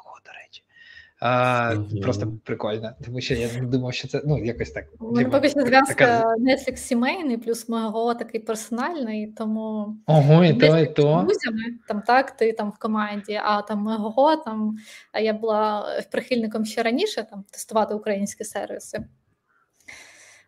[1.21, 2.03] А, mm-hmm.
[2.03, 4.85] Просто прикольно, тому що я думав, що це ну якось так.
[5.01, 6.35] мене поки що зв'язка така...
[6.35, 11.25] Netflix сімейний, плюс мого такий персональний, тому Ого, і то, і то.
[11.27, 14.77] друзями, там так, ти там в команді, а там мого там
[15.23, 18.99] я була прихильником ще раніше там тестувати українські сервіси.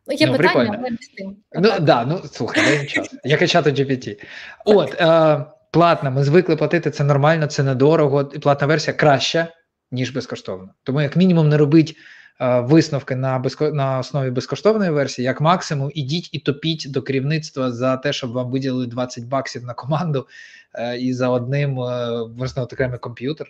[0.07, 1.37] Ну, Є ну, питання, але з тим.
[1.53, 3.15] Ну, да, ну слухай, дай час.
[3.25, 4.25] Як і GPT.
[4.65, 9.49] От, е, платна, ми звикли платити, це нормально, це недорого, і платна версія краща
[9.91, 10.75] ніж безкоштовно.
[10.83, 11.97] Тому, як мінімум, не робить
[12.41, 13.71] е, висновки на безко...
[13.71, 18.51] на основі безкоштовної версії, як максимум, ідіть і топіть до керівництва за те, щоб вам
[18.51, 20.27] виділили 20 баксів на команду,
[20.75, 23.47] е, і за одним е, можна окремий комп'ютер,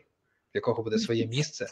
[0.54, 1.66] в якого буде своє місце.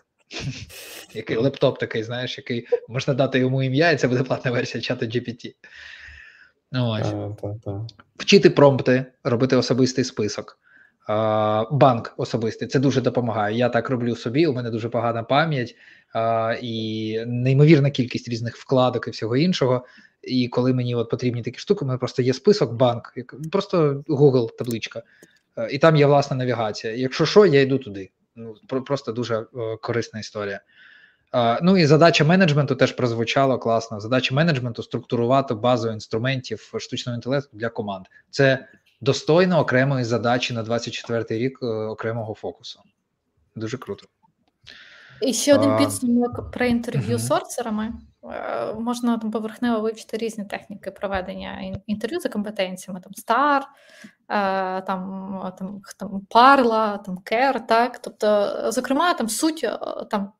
[1.14, 5.06] Який лептоп такий, знаєш, який можна дати йому ім'я, і це буде платна версія чату
[5.06, 5.54] GPT.
[6.72, 7.12] Ось.
[8.16, 10.58] Вчити промпти, робити особистий список
[11.70, 12.68] банк особистий.
[12.68, 13.56] Це дуже допомагає.
[13.56, 14.46] Я так роблю собі.
[14.46, 15.74] У мене дуже погана пам'ять
[16.62, 19.84] і неймовірна кількість різних вкладок і всього іншого.
[20.22, 23.14] І коли мені от потрібні такі штуки, у мене просто є список банк,
[23.52, 25.02] просто Google табличка,
[25.70, 26.94] і там є власна навігація.
[26.94, 28.10] Якщо що, я йду туди.
[28.36, 29.46] Ну просто дуже
[29.82, 30.60] корисна історія.
[31.62, 34.00] Ну і задача менеджменту теж прозвучала класно.
[34.00, 38.06] Задача менеджменту структурувати базу інструментів штучного інтелекту для команд.
[38.30, 38.68] Це
[39.00, 42.80] достойно окремої задачі на 24 рік е, окремого фокусу.
[43.54, 44.06] Дуже круто.
[45.22, 47.92] І ще один підсумок про інтерв'ю з сорсерами.
[48.32, 53.60] Е, можна там поверхнево вивчити різні техніки проведення інтерв'ю за компетенціями, там STAR,
[54.28, 57.98] е, там там, там парла, там кер, так.
[57.98, 59.78] Тобто, зокрема, там суть е,
[60.10, 60.32] там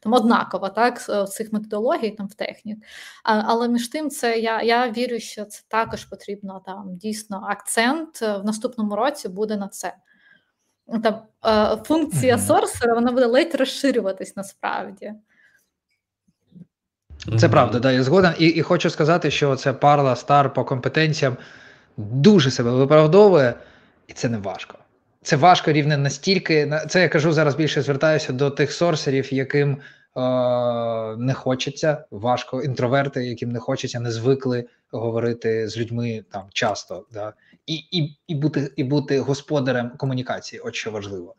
[0.00, 2.78] там однакова, так, цих методологій там в технік.
[3.24, 8.42] Але між тим, це я я вірю, що це також потрібно там дійсно акцент в
[8.44, 9.94] наступному році буде на це.
[11.02, 11.22] Там
[11.84, 15.12] функція сорсера вона буде ледь розширюватись насправді.
[17.38, 18.32] Це правда, да, я згоден.
[18.38, 21.36] І і хочу сказати, що це парла стар по компетенціям
[21.96, 23.54] дуже себе виправдовує,
[24.06, 24.78] і це не важко.
[25.22, 26.80] Це важко рівне настільки.
[26.88, 29.76] Це я кажу зараз більше звертаюся до тих сорсерів, яким е,
[31.18, 37.32] не хочеться, важко, інтроверти, яким не хочеться, не звикли говорити з людьми там часто, да,
[37.66, 41.34] і і, і, бути і бути господарем комунікації, от що важливо.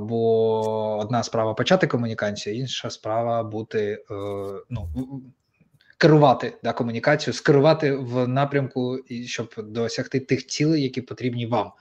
[0.00, 4.14] Бо одна справа почати комунікацію, інша справа бути е,
[4.70, 4.88] ну,
[5.98, 11.72] керувати да, комунікацію, скерувати в напрямку, щоб досягти тих цілей, які потрібні вам.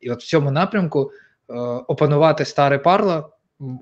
[0.00, 1.54] І от в цьому напрямку е,
[1.88, 3.33] опанувати старе парло,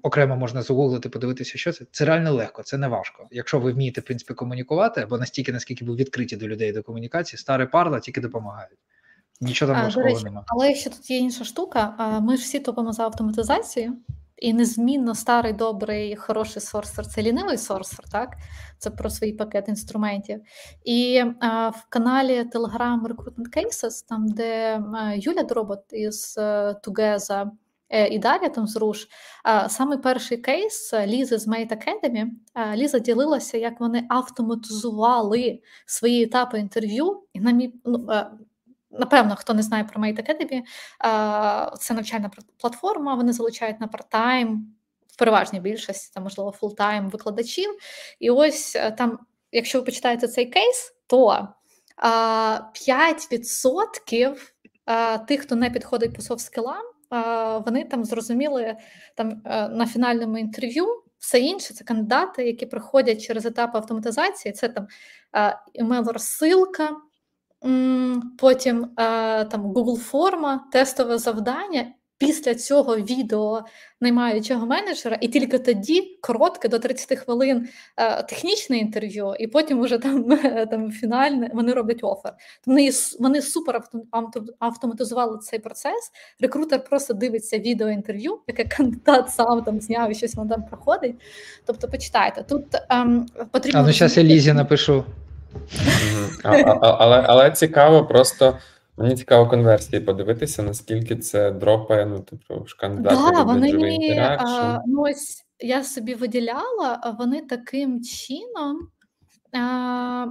[0.02, 1.84] окремо можна загуглити, подивитися, що це.
[1.90, 3.26] Це реально легко, це не важко.
[3.30, 7.38] Якщо ви вмієте в принципі комунікувати, або настільки, наскільки ви відкриті до людей до комунікації,
[7.38, 8.78] старе парло тільки допомагають.
[9.40, 10.44] Нічого там важкого нема.
[10.46, 11.96] Але ще тут є інша штука.
[12.22, 13.96] Ми ж всі топимо за автоматизацію,
[14.36, 18.36] і незмінно старий, добрий, хороший сорсер це лінивий сорсер, так?
[18.78, 20.40] Це про свій пакет інструментів.
[20.84, 26.38] І а, в каналі Telegram Recruitment Cases, там, де а, Юля Дробот із
[26.82, 27.50] Тугеза е,
[28.11, 29.09] і Дар'я там з Руш,
[29.68, 32.26] саме перший кейс Лізи з Mate Academy,
[32.76, 38.09] Ліза ділилася, як вони автоматизували свої етапи інтерв'ю, і на мій ну,
[38.99, 40.62] Напевно, хто не знає про Mate Academy,
[41.78, 42.30] це навчальна
[42.61, 43.14] платформа.
[43.14, 44.57] Вони залучають на парт-тайм,
[45.07, 47.78] в переважній більшості, там, можливо, фултайм викладачів.
[48.20, 49.18] І ось е, там,
[49.53, 51.49] якщо ви почитаєте цей кейс, то
[52.03, 54.36] 5%
[55.26, 56.91] тих, хто не підходить по софт-скілам,
[57.66, 58.76] вони там зрозуміли
[59.14, 60.86] там е, на фінальному інтерв'ю.
[61.18, 64.52] Все інше це кандидати, які проходять через етап автоматизації.
[64.52, 64.86] Це там
[65.80, 66.88] емейл-розсилка,
[68.38, 71.92] Потім е, там Google форма, тестове завдання.
[72.26, 73.62] Після цього відео
[74.00, 79.98] наймаючого менеджера, і тільки тоді коротке до 30 хвилин е, технічне інтерв'ю, і потім уже
[79.98, 80.24] там
[80.70, 82.32] там фінальне вони роблять офер.
[82.66, 83.82] Вони вони супер
[84.58, 86.12] автоматизували цей процес.
[86.40, 91.16] Рекрутер просто дивиться відео інтерв'ю, яке кандидат сам там зняв і щось воно там проходить.
[91.66, 93.80] Тобто, почитайте тут ем, потрібно.
[93.80, 95.04] А ну зараз я Лізі напишу.
[96.42, 98.58] Але але цікаво, просто
[98.97, 104.80] мені цікаво конверсії подивитися, наскільки це дропає, ну, типу, ж кандидати да, вони, інтеракшн.
[104.86, 108.88] Ну, ось я собі виділяла, а вони таким чином.
[109.53, 110.26] А,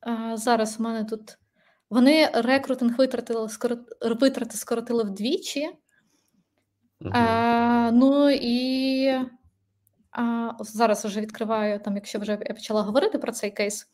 [0.00, 1.36] а, Зараз у мене тут.
[1.90, 3.48] Вони рекрутинг витратили
[4.20, 5.70] витрати скоротили вдвічі.
[7.00, 7.10] Угу.
[7.14, 9.08] А, Ну і
[10.12, 13.86] а, зараз вже відкриваю, там, якщо вже я почала говорити про цей кейс.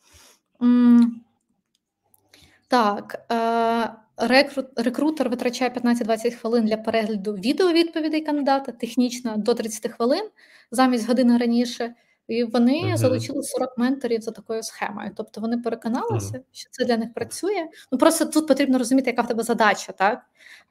[2.69, 10.29] Так, е, рекрут, рекрутер витрачає 15-20 хвилин для перегляду відеовідповідей кандидата, технічно до 30 хвилин
[10.71, 11.95] замість години раніше.
[12.29, 12.97] І вони uh-huh.
[12.97, 15.11] залучили 40 менторів за такою схемою.
[15.17, 16.43] Тобто вони переконалися, uh-huh.
[16.53, 17.69] що це для них працює.
[17.93, 20.23] Ну просто тут потрібно розуміти, яка в тебе задача, так?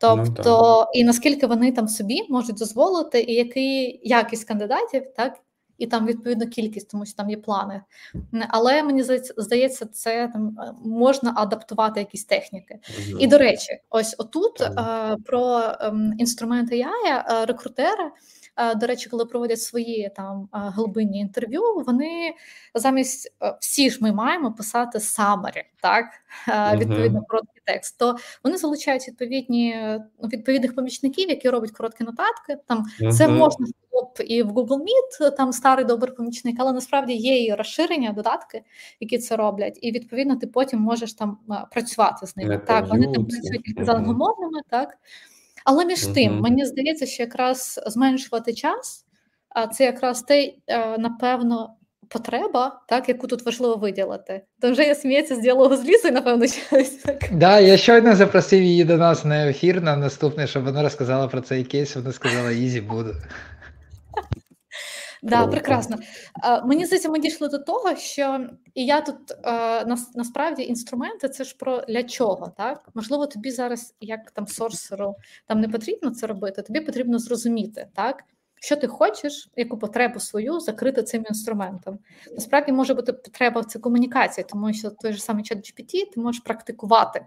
[0.04, 5.40] Ну тобто, no, і наскільки вони там собі можуть дозволити, і який якість кандидатів, так,
[5.78, 7.82] і там відповідно кількість, тому що там є плани.
[8.50, 9.04] Але мені
[9.38, 12.80] здається, це там е, можна адаптувати якісь техніки.
[12.84, 13.18] Mm-hmm.
[13.20, 15.16] І до речі, ось отут mm-hmm.
[15.26, 18.12] про ем, інструменти AI, е, рекрутери.
[18.76, 22.34] До речі, коли проводять свої там глибинні інтерв'ю, вони
[22.76, 26.06] замість всі ж ми маємо писати самарі, так
[26.74, 27.98] відповідно короткий текст.
[28.00, 32.58] То вони залучають відповідні відповідних помічників, які роблять короткі нотатки.
[32.68, 33.68] Там це можна
[34.26, 38.64] і в Google Meet, там старий добрий помічник, але насправді є і розширення, додатки,
[39.00, 41.38] які це роблять, і відповідно ти потім можеш там
[41.72, 42.58] працювати з ними.
[42.58, 44.98] Так, вони там працюють з англомовними, так.
[45.66, 49.06] Але між тим, мені здається, що якраз зменшувати час,
[49.50, 51.70] а це якраз те, е, напевно,
[52.10, 54.42] потреба, так, яку тут важливо виділити.
[54.62, 57.18] То вже я сміється з діалогу з Лісою, напевно, щось так.
[57.32, 61.42] Да, я щойно запросив її до нас на ефір на наступне, щоб вона розказала про
[61.42, 61.96] цей кейс.
[61.96, 63.14] Вона сказала, easy буду.
[65.30, 65.98] Да, прекрасно.
[66.66, 69.16] Мені здається, ми дійшли до того, що і я тут
[70.16, 72.90] насправді інструменти це ж про для чого, так?
[72.94, 75.16] Можливо, тобі зараз, як там сорсеру,
[75.46, 78.24] там не потрібно це робити, тобі потрібно зрозуміти, так?
[78.66, 82.00] що ти хочеш, яку потребу свою закрити цим інструментом.
[82.32, 86.20] Насправді може бути потреба в цій комунікації, тому що той же самий чат GPT ти
[86.20, 87.26] можеш практикувати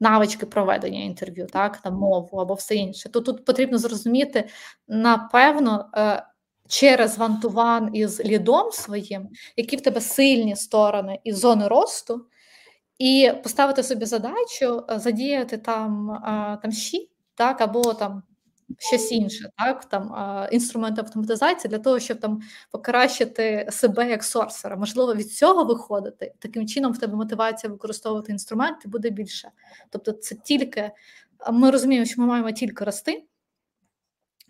[0.00, 3.08] навички проведення інтерв'ю, так, там мову або все інше.
[3.08, 4.48] То тут потрібно зрозуміти,
[4.88, 6.22] напевно, е,
[6.68, 12.26] через вантуван із лідом своїм, які в тебе сильні сторони і зони росту,
[12.98, 18.22] і поставити собі задачу е, задіяти там е, там щі, так, або там
[18.78, 20.14] щось інше, так там
[20.52, 22.40] інструмент автоматизації для того, щоб там
[22.70, 24.76] покращити себе як сорсера.
[24.76, 26.32] Можливо, від цього виходити.
[26.38, 29.50] Таким чином, в тебе мотивація використовувати інструменти буде більше.
[29.90, 30.90] Тобто, це тільки
[31.52, 33.24] ми розуміємо, що ми маємо тільки рости.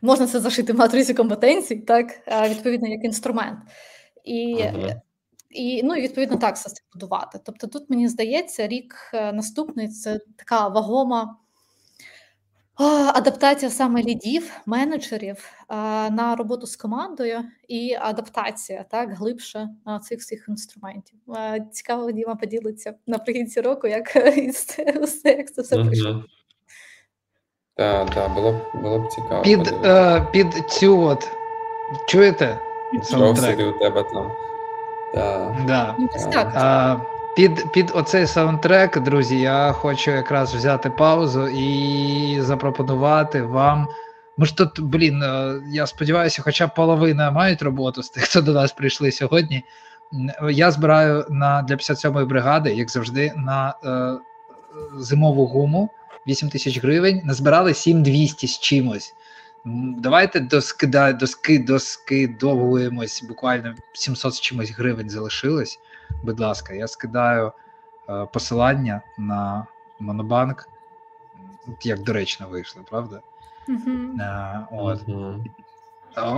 [0.02, 2.06] Можна це зашити в матрицю компетенцій, так
[2.50, 3.58] відповідно як інструмент.
[4.24, 5.00] І ага.
[5.50, 7.40] І ну і відповідно так все це будувати.
[7.44, 11.36] Тобто, тут мені здається, рік е, наступний це така вагома
[13.14, 15.52] Адаптація саме лідів, менеджерів
[16.10, 19.68] на роботу з командою і адаптація так глибше
[20.02, 21.18] цих всіх інструментів.
[21.72, 24.16] Цікаво, Діма поділиться наприкінці року, як
[25.24, 26.24] як це все прийшло.
[27.78, 29.42] Так, так, було б було б цікаво.
[29.42, 31.30] Під е, під цю от
[32.06, 32.58] чуєте?
[33.02, 34.30] Саундтрек у тебе там.
[35.66, 35.96] Да.
[36.32, 37.00] Да.
[37.36, 43.88] Під під оцей саундтрек, друзі, я хочу якраз взяти паузу і запропонувати вам.
[44.36, 48.40] Ми ж тут, блін, е, я сподіваюся, хоча б половина мають роботу з тих, хто
[48.40, 49.64] до нас прийшли сьогодні.
[50.50, 54.18] Я збираю на для 57-ї бригади, як завжди, на е,
[54.96, 55.90] зимову гуму
[56.28, 57.20] 8 тисяч гривень.
[57.24, 59.14] Назбирали 7200 з чимось.
[59.98, 65.78] Давайте доскида, доски, доскидовуємось, буквально 700 з чимось гривень залишилось
[66.22, 67.52] будь ласка, я скидаю
[68.08, 69.66] е, посилання на
[70.00, 70.68] Монобанк.
[71.82, 73.20] Як доречно вийшло, правда?
[73.68, 74.20] Uh-huh.
[74.20, 75.08] Е, от.
[75.08, 75.44] Uh-huh.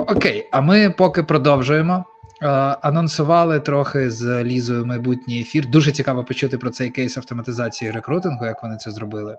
[0.00, 2.04] Окей, а ми поки продовжуємо.
[2.42, 2.48] Е,
[2.82, 5.66] анонсували трохи з Лізою майбутній ефір.
[5.66, 9.36] Дуже цікаво почути про цей кейс автоматизації рекрутингу, як вони це зробили.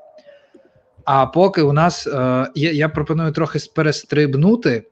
[1.06, 4.88] А поки у нас е, я, пропоную трохи перестрибнути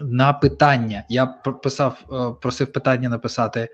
[0.00, 1.04] на питання.
[1.08, 3.68] Я писав, е, просив питання написати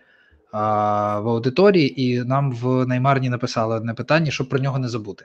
[0.53, 5.25] в аудиторії, і нам в наймарні написали одне питання, щоб про нього не забути.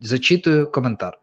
[0.00, 1.18] Зачитую коментар.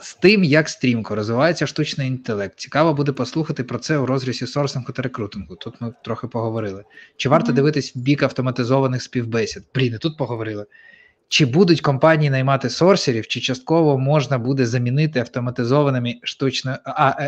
[0.00, 4.92] З тим, як стрімко розвивається штучний інтелект, цікаво буде послухати про це у розрізі сорсингу
[4.92, 5.56] та рекрутингу.
[5.56, 6.84] Тут ми трохи поговорили.
[7.16, 7.54] Чи варто mm-hmm.
[7.54, 9.62] дивитись в бік автоматизованих співбесід?
[9.74, 10.66] Блін, тут поговорили.
[11.32, 16.76] Чи будуть компанії наймати сорсерів, чи частково можна буде замінити автоматизованими штучно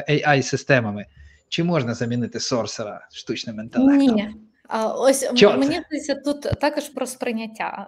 [0.08, 1.06] ai системами
[1.48, 4.16] чи можна замінити сорсера штучним інтелектом?
[4.16, 4.34] Ні.
[4.96, 7.86] Ось Чо мені здається, тут також про сприйняття.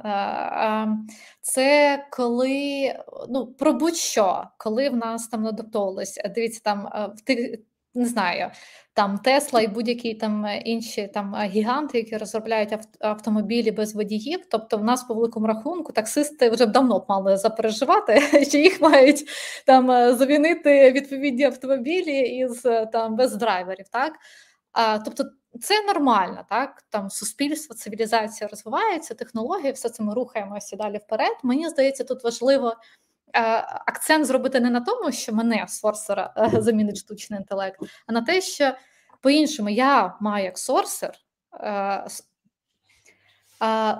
[1.40, 2.92] Це коли
[3.28, 7.58] ну про будь-що, коли в нас там надатовувалось, дивіться, там в тих
[7.96, 8.50] не знаю,
[8.96, 14.40] там Тесла і будь-які там е, інші там е, гіганти, які розробляють автомобілі без водіїв.
[14.50, 19.24] Тобто, в нас по великому рахунку таксисти вже давно б мали запереживати, що їх мають
[19.66, 23.88] там е, замінити відповідні автомобілі із там без драйверів.
[23.88, 24.12] Так
[24.72, 25.24] а, тобто.
[25.62, 31.36] Це нормально, так там суспільство, цивілізація розвивається, технології, все це ми рухаємося далі вперед.
[31.42, 32.76] Мені здається, тут важливо
[33.86, 38.40] акцент зробити не на тому, що мене сорсера е, замінить штучний інтелект, а на те,
[38.40, 38.72] що
[39.20, 41.12] по-іншому я маю як сорсер
[41.60, 42.06] е,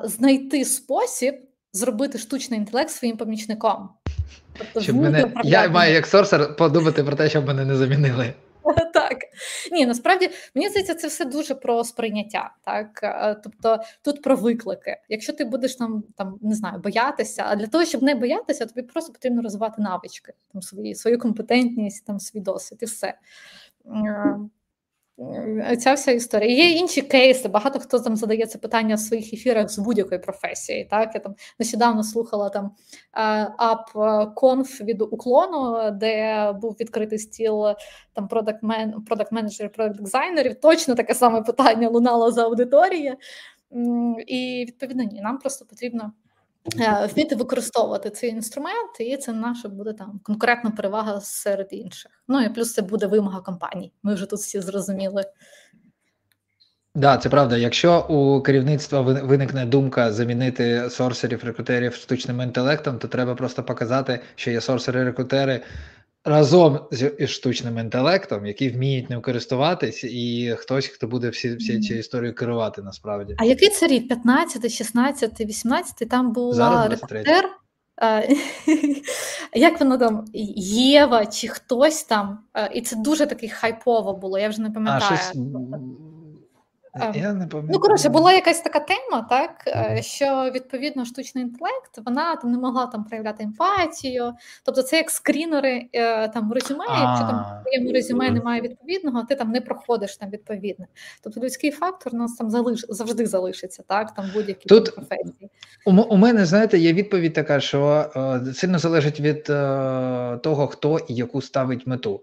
[0.04, 1.34] знайти спосіб
[1.72, 3.88] зробити штучний інтелект своїм помічником.
[4.58, 8.34] Тобто, щоб мене, Я маю як сорсер подумати про те, щоб мене не замінили.
[9.72, 12.55] Ні, насправді мені здається, це все дуже про сприйняття.
[12.64, 14.97] Так, е, тобто тут про виклики.
[15.09, 18.82] Якщо ти будеш там там не знаю, боятися, а для того, щоб не боятися, тобі
[18.82, 23.14] просто потрібно розвивати навички, там свої свою компетентність, там свій досвід і все.
[25.18, 26.64] Е, Ця вся історія.
[26.64, 27.48] Є інші кейси.
[27.48, 30.84] Багато хто там задає це питання в своїх ефірах з будь-якої професії.
[30.90, 32.70] Так я там нещодавно слухала там
[33.58, 37.64] ап-конф від уклону, де був відкритий стіл
[38.12, 40.60] там продакт менеджерів, продакт дизайнерів.
[40.60, 43.14] Точно таке саме питання лунало за аудиторії.
[44.26, 46.12] І відповідно ні, нам просто потрібно.
[46.80, 52.10] Е, вміти використовувати цей інструмент, і це наша буде там конкретна перевага серед інших.
[52.28, 53.92] Ну і плюс це буде вимога компаній.
[54.02, 55.24] Ми вже тут всі зрозуміли.
[56.94, 57.56] Да, це правда.
[57.56, 64.50] Якщо у керівництва виникне думка замінити сорсерів, рекрутерів штучним інтелектом, то треба просто показати, що
[64.50, 65.60] є сорсери-рекрутери
[66.26, 71.94] разом з штучним інтелектом, які вміють ним користуватись, і хтось, хто буде всі всі ці
[71.94, 73.34] історії керувати насправді.
[73.38, 74.08] А який це рік?
[74.08, 76.08] 15, 16, 18?
[76.08, 77.44] Там була рекрутер,
[79.54, 82.38] Як воно там Єва чи хтось там,
[82.74, 85.02] і це дуже таки хайпово було, я вже не пам'ятаю.
[85.12, 85.32] А, щось...
[87.01, 91.99] Ем, я не Ну, коротше, була якась така тема, так е, що відповідно штучний інтелект
[92.07, 94.32] вона там не могла там проявляти емпатію.
[94.64, 99.34] Тобто, це як скрінери е, там резюме, якщо там в твоєму резюме немає відповідного, ти
[99.34, 100.86] там не проходиш там відповідне.
[101.22, 105.51] Тобто людський фактор у нас там залиш завжди залишиться, так там будь-які Тут професії.
[105.86, 110.99] У, у мене знаєте, є відповідь така, що е, сильно залежить від е, того, хто
[110.99, 112.22] і яку ставить мету.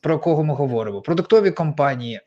[0.00, 1.00] Про кого ми говоримо?
[1.00, 2.20] Продуктові компанії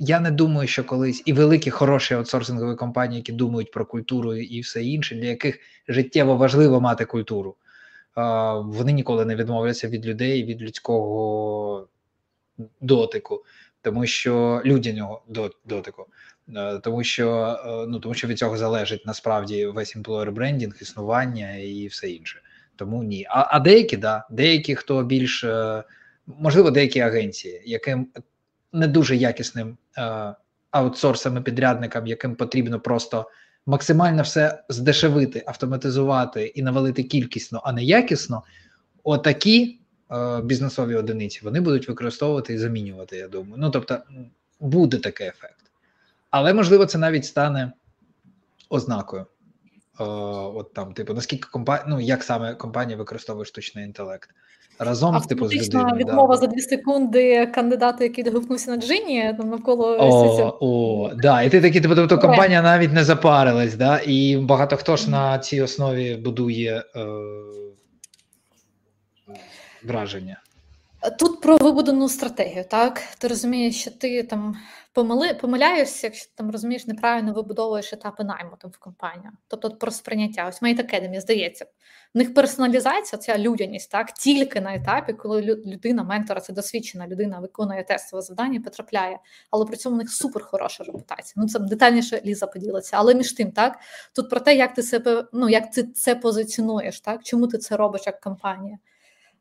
[0.00, 4.60] я не думаю, що колись і великі хороші аутсорсингові компанії, які думають про культуру і
[4.60, 7.56] все інше, для яких життєво важливо мати культуру,
[8.64, 11.88] вони ніколи не відмовляться від людей, від людського
[12.80, 13.44] дотику,
[13.82, 15.22] тому що людяного
[15.64, 16.06] дотику.
[16.82, 22.10] Тому що ну тому що від цього залежить насправді весь employer брендінг, існування і все
[22.10, 22.40] інше.
[22.76, 23.26] Тому ні.
[23.30, 25.84] А а деякі, да, деякі, хто більш е,
[26.26, 28.08] можливо, деякі агенції, яким
[28.72, 30.34] не дуже якісним е,
[30.70, 33.30] аутсорсам і підрядникам, яким потрібно просто
[33.66, 38.42] максимально все здешевити, автоматизувати і навалити кількісно, а не якісно.
[39.04, 39.80] Отакі
[40.12, 43.16] е, бізнесові одиниці вони будуть використовувати і замінювати.
[43.16, 43.54] Я думаю.
[43.56, 43.98] Ну тобто
[44.60, 45.72] буде такий ефект,
[46.30, 47.72] але можливо, це навіть стане
[48.68, 49.26] ознакою.
[50.00, 50.04] Е,
[50.54, 54.30] от там, типу, наскільки компанія, ну як саме компанія використовує штучний інтелект
[54.80, 55.96] разом типу, з людиною.
[55.96, 56.40] відмова да.
[56.40, 61.42] за дві секунди кандидата, який догукнувся на джині, там навколо О, о, да.
[61.42, 64.00] І ти такі, типу, тобто компанія навіть не запарилась, да?
[64.06, 67.06] і багато хто ж на цій основі будує е,
[69.84, 70.40] враження.
[71.18, 73.02] Тут про вибудовану стратегію, так?
[73.18, 74.56] Ти розумієш, що ти там
[74.92, 79.30] помили, помиляєшся, якщо ти там розумієш, неправильно вибудовуєш етапи найму там в компанію.
[79.48, 80.48] Тобто про сприйняття.
[80.48, 81.66] Ось Mate Academy, здається,
[82.14, 87.40] в них персоналізація, ця людяність, так, тільки на етапі, коли людина, ментора, це досвідчена людина,
[87.40, 89.18] виконує тестове завдання, потрапляє,
[89.50, 91.34] але при цьому у них супер хороша репутація.
[91.36, 92.96] Ну це детальніше Ліза поділиться.
[92.96, 93.78] Але між тим, так
[94.14, 97.76] тут про те, як ти себе, ну як ти це позиціонуєш, так чому ти це
[97.76, 98.78] робиш як компанія?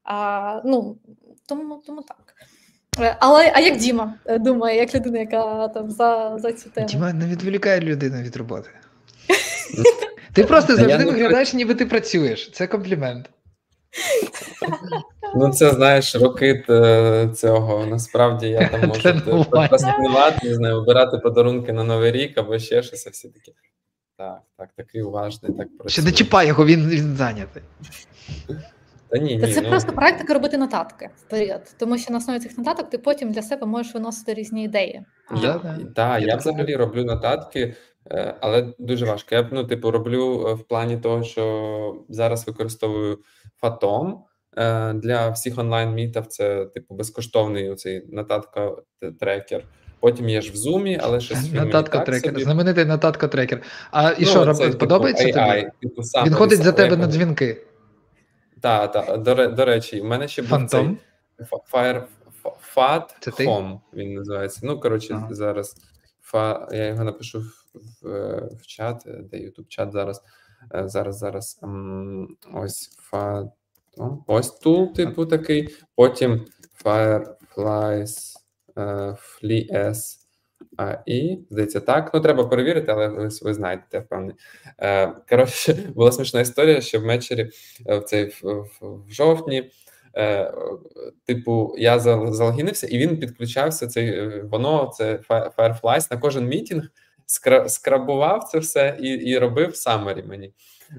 [0.10, 0.98] А, Ну
[1.46, 2.36] тому, тому так.
[3.00, 6.88] Е, але а як Діма е, думає, як людина, яка там за за цю тему?
[6.88, 8.70] Діма не відволікає людину від роботи.
[10.34, 12.52] Ти просто завжди виглядаєш, ніби ти працюєш.
[12.52, 13.30] Це комплімент.
[15.36, 17.86] Ну, це знаєш, роки е, цього.
[17.86, 23.08] Насправді я там можу прокрастинувати, не знаю, обирати подарунки на Новий рік або ще щось,
[23.08, 23.54] а всі такі.
[24.18, 25.92] Так, так, такий уважний, так працює.
[25.92, 27.64] Ще не чіпай його, він, він зайнятий.
[29.10, 29.70] Та ні, ні, Це ну...
[29.70, 33.68] просто практика робити нотатки вперед, тому що на основі цих нотаток ти потім для себе
[33.68, 35.06] можеш виносити різні ідеї.
[35.42, 37.76] Так, да, я взагалі роблю нотатки,
[38.12, 39.36] е, але дуже важко.
[39.36, 43.20] Я ну, типу, роблю е, в плані того, що зараз використовую
[43.62, 44.24] фатом
[44.58, 46.26] е, для всіх онлайн-мітів.
[46.28, 48.72] Це типу безкоштовний оцей нотатка
[49.20, 49.64] трекер.
[50.00, 52.44] Потім є ж в зумі, але щось нотатка трекер, собі.
[52.44, 53.62] знаменитий нотатка трекер.
[53.92, 55.72] А і ну, що це, подобається типу, AI, тобі?
[55.82, 57.58] Типу, сам Він ходить за тебе на дзвінки.
[58.62, 59.22] Так, так.
[59.22, 60.98] До, до речі, у мене ще був цей
[61.74, 62.04] Fire
[62.76, 64.60] Fat Home, він називається.
[64.64, 65.34] Ну, коротше, ага.
[65.34, 65.76] зараз
[66.22, 67.66] Фа, я його напишу в,
[68.02, 68.10] в,
[68.56, 70.24] в чат, де YouTube чат зараз.
[70.76, 71.60] Е, зараз, зараз.
[72.54, 73.52] Ось Фа.
[74.28, 75.76] Ось тул, типу, такий.
[75.96, 76.46] Потім
[76.84, 78.34] Fireflies
[78.76, 79.18] uh,
[80.80, 82.12] Flees і здається, так.
[82.14, 84.36] Ну, треба перевірити, але ви, ви знаєте, я впевнений.
[84.80, 87.50] Е, коротше, була смішна історія, що в метчері
[87.90, 89.72] е, в цей в, в, в жовтні.
[90.16, 90.54] Е,
[91.26, 93.88] типу, я залогінився, і він підключався.
[93.88, 95.20] Цей воно це
[95.58, 96.84] Fireflies на кожен мітінг,
[97.68, 100.54] скрабував це все і і робив summary мені.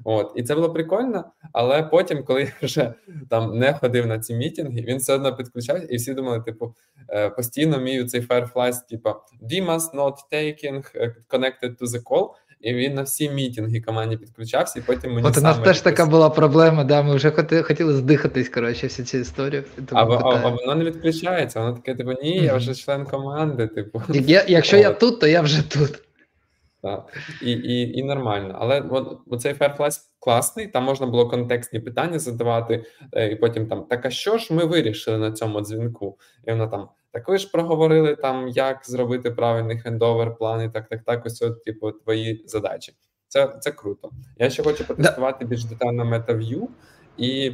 [0.04, 2.94] От, І це було прикольно, але потім, коли я вже
[3.30, 6.74] там не ходив на ці мітинги, він все одно підключався, і всі думали, типу,
[7.08, 9.10] е, постійно мій цей Fireflies, типу,
[9.42, 12.30] Dimas not taking е, connected to the call.
[12.60, 16.06] І він на всі мітинги команді підключався, і потім мені От у нас теж така
[16.06, 19.62] була проблема, да, ми вже хоти, хотіли здихатись, коротше, всі ці історії.
[19.92, 23.66] А, а, а воно не відключається, воно таке, типу, ні, я вже член команди.
[23.66, 24.02] Типу.
[24.08, 24.82] Я, Якщо От.
[24.82, 26.02] я тут, то я вже тут.
[26.82, 27.16] Так.
[27.42, 28.56] І і, і нормально.
[28.60, 33.84] Але от, цей Fireflies класний, там можна було контекстні питання задавати, е, і потім там,
[33.84, 36.18] так а що ж ми вирішили на цьому дзвінку?
[36.46, 41.04] І воно там, так ви ж проговорили, там, як зробити правильний хендовер, плани, так, так,
[41.04, 42.92] так, ось от, типу, твої задачі.
[43.28, 44.10] Це це круто.
[44.38, 46.66] Я ще хочу потестувати більш детально MetaView,
[47.16, 47.52] і,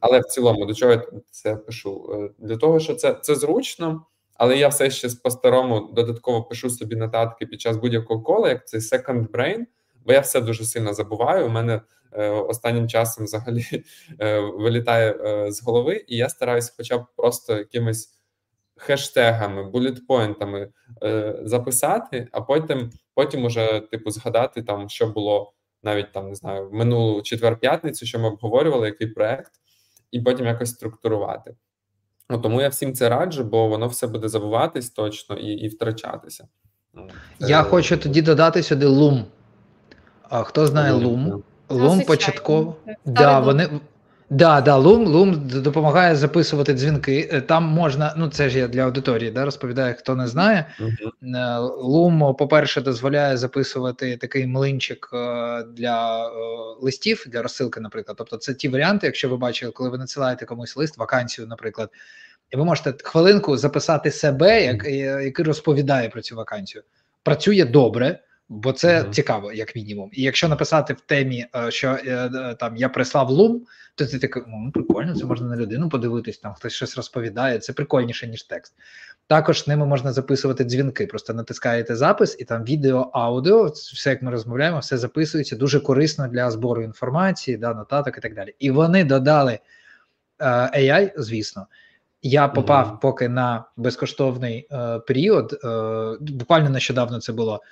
[0.00, 2.10] але в цілому, до чого я це пишу?
[2.12, 4.06] Е, для того, що це, це зручно.
[4.34, 8.80] Але я все ще по-старому додатково пишу собі нотатки під час будь-якого кола, як цей
[8.80, 9.64] second brain,
[10.06, 11.46] бо я все дуже сильно забуваю.
[11.46, 11.80] У мене
[12.12, 13.64] е, останнім часом взагалі
[14.20, 18.14] е, вилітає е, з голови, і я стараюся, хоча б просто якимись
[18.76, 20.72] хештегами, булітпойнтами
[21.02, 26.68] е, записати, а потім потім уже типу згадати там, що було навіть там не знаю,
[26.68, 29.52] в минулу четвер-п'ятницю, що ми обговорювали, який проект,
[30.10, 31.56] і потім якось структурувати.
[32.30, 36.48] Ну, Тому я всім це раджу, бо воно все буде забуватись точно і і втрачатися.
[36.94, 37.08] Ну,
[37.40, 37.64] я е...
[37.64, 39.24] хочу тоді додати сюди лум.
[40.28, 41.42] А хто знає лум?
[41.68, 42.76] Лум початково.
[43.04, 43.68] Да, вони
[44.34, 47.28] Да, да, Loom, Loom допомагає записувати дзвінки.
[47.32, 50.66] Е, там можна, ну це ж я для аудиторії, да, розповідаю, хто не знає.
[51.84, 56.28] Loom, по-перше, дозволяє записувати такий млинчик е, для
[56.80, 58.16] листів, для розсилки, наприклад.
[58.18, 61.90] Тобто, це ті варіанти, якщо ви бачили, коли ви надсилаєте комусь лист, вакансію, наприклад,
[62.50, 64.84] і ви можете хвилинку записати себе, як,
[65.24, 66.84] який розповідає про цю вакансію.
[67.22, 68.18] Працює добре.
[68.48, 69.10] Бо це mm-hmm.
[69.10, 70.10] цікаво, як мінімум.
[70.12, 74.18] І якщо написати в темі, е, що е, е, там я прислав лум, то це
[74.18, 78.42] таке ну, прикольно, це можна на людину подивитись, там хтось щось розповідає, це прикольніше, ніж
[78.42, 78.74] текст.
[79.26, 84.30] Також ними можна записувати дзвінки, просто натискаєте запис, і там відео, аудіо, все як ми
[84.30, 88.54] розмовляємо, все записується дуже корисно для збору інформації, да, нотаток і так далі.
[88.58, 89.58] І вони додали
[90.40, 91.66] AI, звісно.
[92.22, 93.00] Я попав mm-hmm.
[93.00, 95.52] поки на безкоштовний е, період.
[95.64, 97.62] Е, буквально нещодавно це було.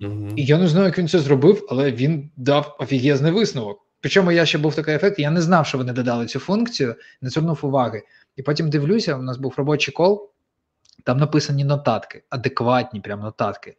[0.00, 0.32] Mm-hmm.
[0.36, 3.80] І я не знаю, як він це зробив, але він дав офігезний висновок.
[4.00, 7.30] Причому я ще був такий ефект, я не знав, що вони додали цю функцію, не
[7.30, 8.02] звернув уваги.
[8.36, 10.30] І потім дивлюся, у нас був робочий кол,
[11.04, 13.76] там написані нотатки, адекватні прям нотатки.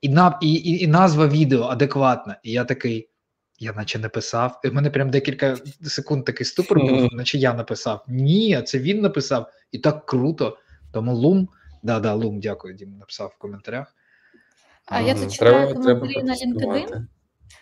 [0.00, 2.36] І на, і, і, і назва відео адекватна.
[2.42, 3.08] І я такий,
[3.58, 4.60] я наче не писав.
[4.64, 8.04] І в мене прям декілька секунд такий ступор був, наче я написав.
[8.08, 9.50] Ні, це він написав.
[9.72, 10.58] І так круто.
[10.92, 11.48] Тому Лум,
[11.82, 13.94] да-да, Лум, дякую, Дім, написав в коментарях.
[14.88, 17.06] А я тут читаю коментарі на LinkedIn.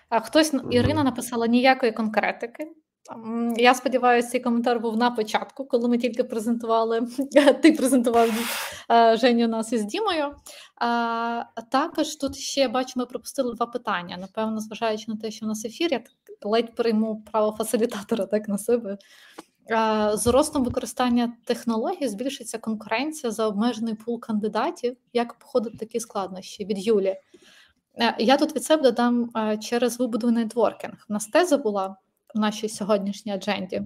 [0.09, 2.69] А хтось Ірина написала ніякої конкретики.
[3.57, 7.07] Я сподіваюся, цей коментар був на початку, коли ми тільки презентували.
[7.63, 8.31] Ти презентував
[9.15, 10.35] Женю нас із Дімою.
[10.77, 14.17] А, Також тут ще бачу, ми пропустили два питання.
[14.17, 16.01] Напевно, зважаючи на те, що у нас ефір, я
[16.43, 18.99] ледь прийму право фасилітатора так на себе.
[20.15, 24.97] З ростом використання технологій збільшиться конкуренція за обмежений пул кандидатів.
[25.13, 27.17] Як походить такі складнощі від Юлі?
[27.99, 31.07] Е, я тут від себе додам е, через вибудований нетворкінг.
[31.09, 31.97] У нас теза була
[32.35, 33.83] в нашій сьогоднішній адженді.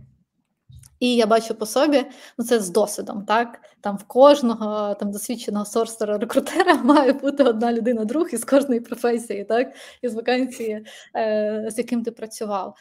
[1.01, 2.07] І я бачу по собі,
[2.39, 7.73] ну це з досвідом, так там в кожного там досвідченого сорсера рекрутера має бути одна
[7.73, 12.77] людина, друг із кожної професії, так із вакансії, е, з яким ти працював.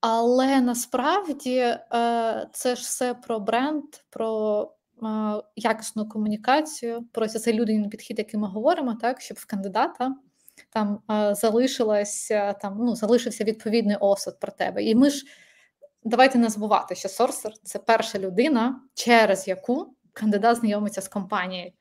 [0.00, 1.78] Але насправді е,
[2.52, 4.62] це ж все про бренд, про
[5.02, 5.06] е,
[5.56, 10.14] якісну комунікацію, про цей людяний підхід, який ми говоримо, так щоб в кандидата
[10.70, 14.82] там е, залишилася там, ну залишився відповідний осад про тебе.
[14.82, 15.24] І ми ж
[16.04, 21.72] давайте не забувати, що сорсер це перша людина, через яку кандидат знайомиться з компанією.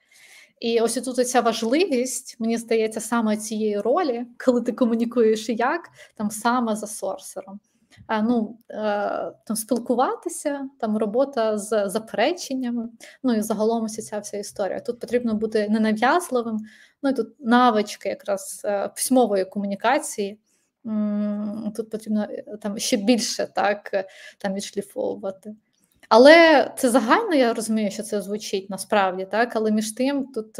[0.60, 6.32] І ось тут ця важливість, мені здається, саме цієї ролі, коли ти комунікуєш як там
[6.32, 7.60] саме за сорсером
[8.24, 8.76] ну, е,
[9.46, 12.90] там спілкуватися, там робота з запереченнями,
[13.24, 14.80] ну і загалом ось ця вся історія.
[14.80, 16.58] Тут потрібно бути ненав'язливим,
[17.04, 20.40] ну і тут навички якраз е, письмової комунікації.
[21.76, 24.06] Тут потрібно е, там ще більше так
[24.38, 25.56] там відшліфовувати.
[26.10, 30.60] Але це загально, я розумію, що це звучить насправді, так, але між тим тут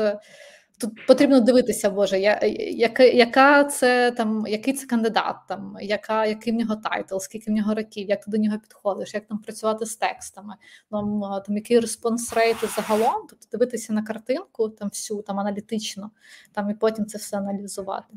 [0.80, 2.40] Тут потрібно дивитися, Боже, я,
[2.72, 7.54] яка яка це там, який це кандидат, там, яка, який в нього title, скільки в
[7.54, 10.54] нього років, як ти до нього підходиш, як там працювати з текстами,
[10.92, 16.12] там, там який response rate загалом, тобто дивитися на картинку, там всю там аналітично,
[16.54, 18.14] там і потім це все аналізувати.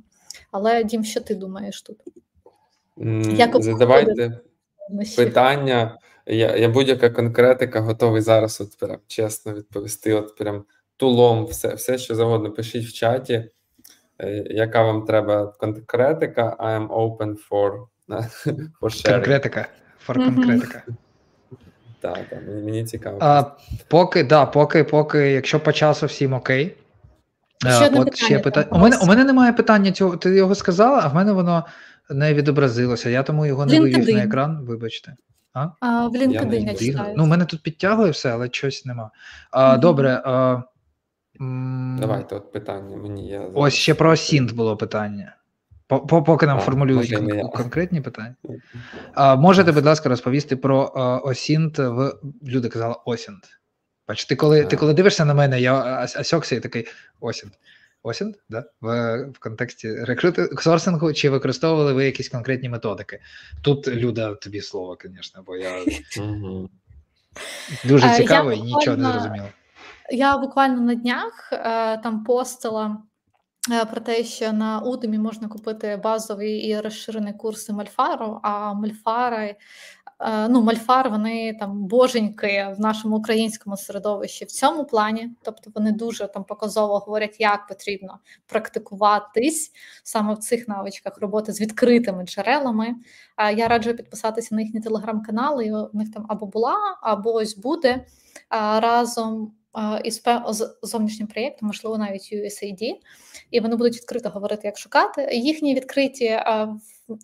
[0.51, 1.99] Але Дім, що ти думаєш тут?
[3.37, 4.41] Як Задавайте
[5.17, 5.99] питання.
[6.27, 10.15] Я я будь-яка конкретика готовий зараз, от прям чесно відповісти.
[10.15, 10.65] От прям
[10.97, 13.51] тулом, все, все, що завгодно, пишіть в чаті,
[14.21, 16.57] е, яка вам треба конкретика.
[16.61, 17.87] I am open for,
[18.81, 19.13] for sharing.
[19.13, 19.69] Конкретика.
[20.09, 20.83] For конкретика.
[22.01, 23.19] Так, так, мені, мені цікаво.
[23.21, 23.45] А,
[23.89, 26.77] Поки, да, поки, поки, якщо по часу всім окей.
[27.61, 28.67] Ще одне От ще питання.
[28.71, 30.17] У мене у мене немає питання цього.
[30.17, 31.67] Ти його сказала, а в мене воно
[32.11, 33.11] не відобразилося.
[33.11, 34.65] Я тому його не вивів на екран.
[34.65, 35.17] Вибачте.
[35.55, 37.15] А, а В LinkedIn я читаю.
[37.17, 39.11] Ну, у мене тут підтягує все, але щось нема.
[39.51, 39.81] А, mm-hmm.
[39.81, 40.23] Добре.
[40.25, 40.63] А,
[42.01, 43.29] Давайте от питання мені.
[43.29, 45.37] Я Ось ще про Осінт було питання.
[46.09, 48.35] Поки нам а, формулюють кон- конкретні питання.
[49.15, 50.93] А, Можете, будь ласка, розповісти про
[51.25, 52.13] Осінт в
[52.47, 53.45] люди казали Осінт.
[54.09, 56.87] Бач, ти коли ти коли дивишся на мене, я осьокся і такий
[57.21, 57.53] Осінт.
[58.03, 58.65] Осінь, да?
[58.81, 63.21] В в контексті рекрути сорсингу, чи використовували ви якісь конкретні методики?
[63.63, 65.71] Тут Люда, тобі слово, звісно, бо я
[67.85, 69.49] дуже е, цікаво і нічого не зрозуміло.
[70.11, 73.03] Я буквально на днях е, там постила
[73.73, 79.57] е, про те, що на Udemy можна купити базовий і розширений курси Мальфару, а Мальфари
[80.23, 85.93] Е, ну, Мальфар, вони там боженьки в нашому українському середовищі в цьому плані, тобто вони
[85.93, 89.73] дуже там показово говорять, як потрібно практикуватись
[90.03, 92.95] саме в цих навичках роботи з відкритими джерелами.
[93.57, 95.89] Я раджу підписатися на їхні телеграм-канали.
[95.93, 98.07] У них там або була, або ось буде
[98.81, 99.53] разом.
[100.05, 100.23] Із
[100.83, 102.93] зовнішнім проєктом, можливо, навіть USAID,
[103.51, 105.29] і вони будуть відкрито говорити, як шукати.
[105.33, 106.41] Їхні відкриті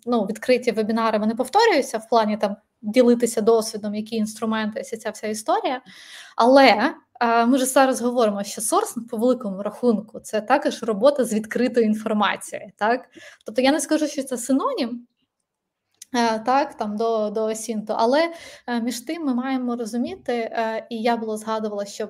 [0.05, 5.81] ну, відкриті вебінари вони повторюються в плані там ділитися досвідом, які інструменти, ця вся історія.
[6.35, 6.93] Але
[7.47, 12.71] ми ж зараз говоримо, що сорсинг по великому рахунку це також робота з відкритою інформацією.
[12.77, 13.09] Так?
[13.45, 15.07] Тобто я не скажу, що це синонім.
[16.15, 18.33] Е, так, там до до Сінто, але
[18.67, 22.09] е, між тим ми маємо розуміти, е, і я було згадувала, що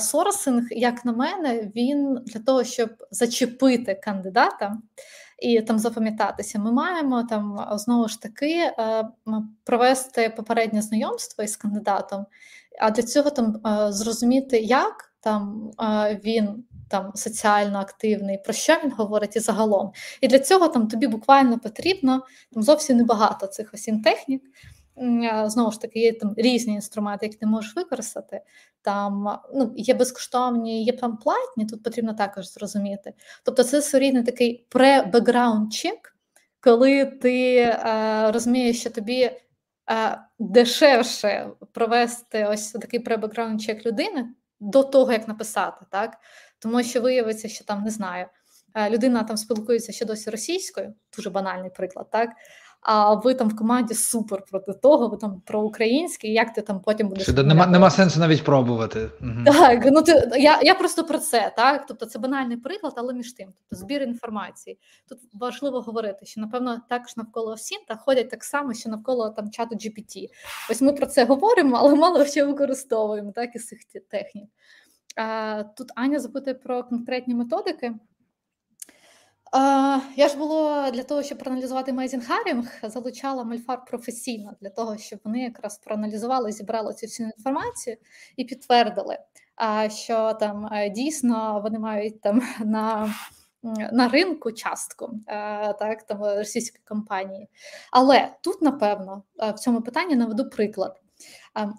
[0.00, 4.76] сорсинг, як на мене, він для того, щоб зачепити кандидата,
[5.38, 6.58] і там запам'ятатися.
[6.58, 8.72] Ми маємо там знову ж таки
[9.64, 12.26] провести попереднє знайомство із кандидатом,
[12.80, 13.60] а для цього там
[13.92, 15.70] зрозуміти, як там
[16.24, 19.92] він там соціально активний, про що він говорить і загалом.
[20.20, 22.22] І для цього там тобі буквально потрібно
[22.52, 24.42] там зовсім небагато цих осін технік.
[25.46, 28.40] Знову ж таки, є там різні інструменти, які ти можеш використати.
[28.82, 33.12] Там ну, є безкоштовні, є там платні, тут потрібно також зрозуміти.
[33.44, 36.16] Тобто, це своєрідний такий пре-бекграунд чек,
[36.60, 39.38] коли ти е, розумієш, що тобі е,
[40.38, 44.28] дешевше провести ось такий пре-бекграунд чек людини
[44.62, 46.18] до того, як написати, так?
[46.62, 48.26] Тому що виявиться, що там не знаю.
[48.74, 52.30] Е, людина там спілкується ще досі російською, дуже банальний приклад, так
[52.82, 56.80] а ви там в команді супер проти того, ви там про українське, як ти там
[56.80, 57.22] потім будеш.
[57.22, 59.10] Що нема нема сенсу навіть пробувати.
[59.46, 61.86] Так, ну ти я я просто про це, так.
[61.88, 64.78] Тобто це банальний приклад, але між тим, тобто збір інформації.
[65.08, 69.74] Тут важливо говорити, що напевно також навколо Сінта ходять так само, що навколо там чату
[69.74, 70.28] GPT.
[70.70, 73.78] Ось ми про це говоримо, але мало що використовуємо, так із цих
[74.10, 74.48] технік.
[75.16, 77.94] А, Тут Аня запитує про конкретні методики.
[80.16, 85.20] Я ж було для того, щоб проаналізувати Amazing Hiring, залучала Мальфар професійно для того, щоб
[85.24, 87.96] вони якраз проаналізували, зібрали цю всю інформацію
[88.36, 89.18] і підтвердили,
[89.88, 93.14] що там е, дійсно вони мають там на
[93.92, 97.48] на ринку частку е, так там російської компанії.
[97.90, 101.00] Але тут, напевно, е, в цьому питанні наведу приклад.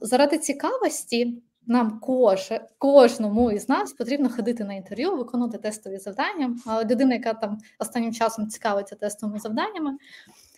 [0.01, 6.55] Заради цікавості нам кож, кожному із нас потрібно ходити на інтерв'ю, виконувати тестові завдання.
[6.83, 9.97] Людина, яка там останнім часом цікавиться тестовими завданнями,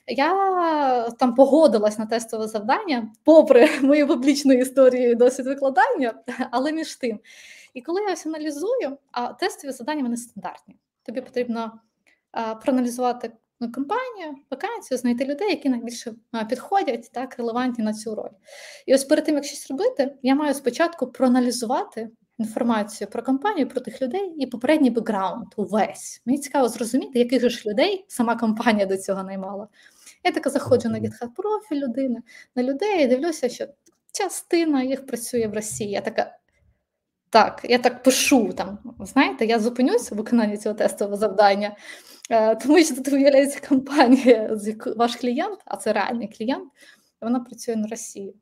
[0.07, 6.13] я там погодилась на тестове завдання, попри мою публічну історію і досвід викладання,
[6.51, 7.19] але між тим.
[7.73, 10.75] І коли я ось аналізую, а тестові завдання вони стандартні.
[11.03, 11.71] Тобі потрібно
[12.63, 16.13] проаналізувати компанію, вакансію, знайти людей, які найбільше
[16.49, 18.29] підходять, так, релевантні на цю роль.
[18.85, 23.81] І ось перед тим, як щось робити, я маю спочатку проаналізувати інформацію про компанію, про
[23.81, 26.21] тих людей і попередній бекграунд увесь.
[26.25, 29.67] Мені цікаво зрозуміти, яких ж людей сама компанія до цього наймала.
[30.23, 32.21] Я така заходжу на GitHub профіль людини,
[32.55, 33.65] на людей і дивлюся, що
[34.11, 35.91] частина їх працює в Росії.
[35.91, 36.37] Я така.
[37.35, 41.75] Так, я так пишу там, знаєте, я зупинюся в виконанні цього тестового завдання,
[42.29, 44.57] Е, тому що тут виявляється компанія,
[44.95, 46.71] ваш клієнт, а це реальний клієнт,
[47.21, 48.35] вона працює на Росії.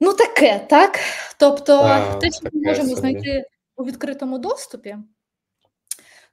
[0.00, 0.98] Ну, таке, так?
[1.38, 3.00] Тобто, а, те, що ми можемо собі.
[3.00, 4.96] знайти у відкритому доступі.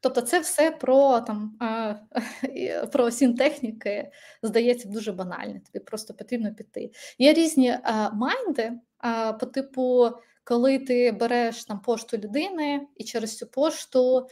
[0.01, 1.57] Тобто, це все про там
[2.91, 4.11] про сінтехніки,
[4.43, 5.59] здається, дуже банально.
[5.71, 6.91] Тобі просто потрібно піти.
[7.17, 8.71] Є різні а, майнди
[9.39, 10.09] по типу,
[10.49, 14.27] коли ти береш там пошту людини і через цю пошту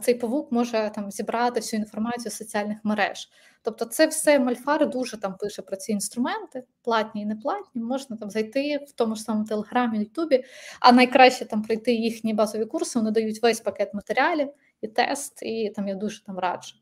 [0.00, 3.28] цей павук може там зібрати всю інформацію з соціальних мереж.
[3.62, 7.82] Тобто, це все Мальфар дуже там пише про ці інструменти, платні і неплатні.
[7.82, 10.44] Можна там зайти в тому ж самому телеграмі, Ютубі,
[10.80, 12.98] а найкраще там пройти їхні базові курси.
[12.98, 14.48] Вони дають весь пакет матеріалів
[14.80, 16.74] і тест, і там я дуже там раджу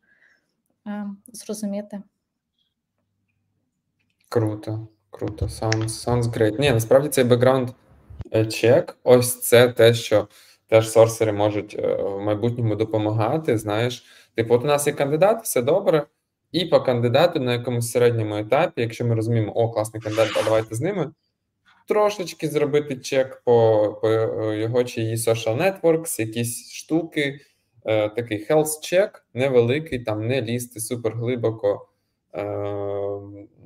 [0.86, 2.02] е, зрозуміти.
[4.28, 5.46] Круто, круто.
[5.46, 6.60] Sounds, sounds great.
[6.60, 7.70] Ні, насправді цей бекграунд
[8.50, 10.28] чек, ось це те, що
[10.68, 13.58] теж сорсери можуть е, в майбутньому допомагати.
[13.58, 14.04] Знаєш,
[14.34, 16.06] типу, от у нас є кандидат, все добре.
[16.52, 20.74] І по кандидату на якомусь середньому етапі, якщо ми розуміємо, о, класний кандидат, а давайте
[20.74, 21.10] з ними.
[21.88, 27.40] Трошечки зробити чек по по е, його чи її social networks, якісь штуки,
[27.84, 31.88] е, такий health check, невеликий, там не лізти супер глибоко,
[32.34, 32.44] е,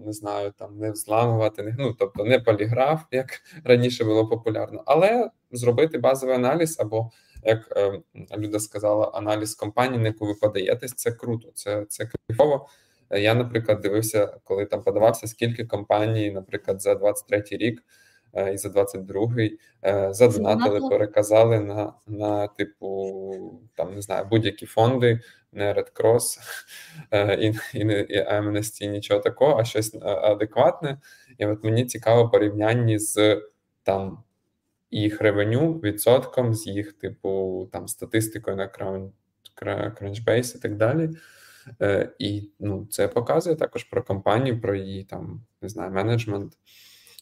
[0.07, 3.27] не знаю, там не взламувати, ну тобто не поліграф, як
[3.65, 7.11] раніше було популярно, але зробити базовий аналіз, або,
[7.45, 8.03] як е,
[8.39, 12.69] Люда сказала, аналіз компанії, на яку ви подаєтесь, це круто, це це кайфово.
[13.11, 17.83] Я, наприклад, дивився, коли там подавався, скільки компаній, наприклад, за 23 рік.
[18.35, 25.21] Е, і за 22-й е, задонатили, переказали на на типу там не знаю будь-які фонди,
[25.53, 26.39] не Red Cross
[27.11, 27.47] е, і
[27.79, 31.01] і, і Amnesty, нічого такого, а щось адекватне.
[31.39, 33.43] І от мені цікаво порівнянні з
[33.83, 34.23] там
[34.91, 38.69] їх ревеню відсотком, з їх, типу, там статистикою на
[39.91, 41.11] Crunchbase і так далі.
[42.19, 46.53] І ну, це показує також про компанію, про її там не знаю, менеджмент.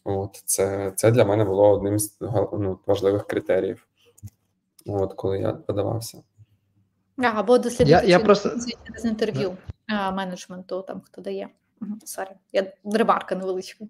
[0.05, 2.17] От Це це для мене було одним з
[2.53, 3.87] ну, важливих критеріїв,
[4.87, 6.23] от коли я подавався.
[7.17, 8.51] Або дослідити я, я просто...
[8.99, 9.57] з інтерв'ю
[9.89, 11.49] менеджменту, там хто дає.
[12.05, 13.85] Sorry, я ремарка невеличка.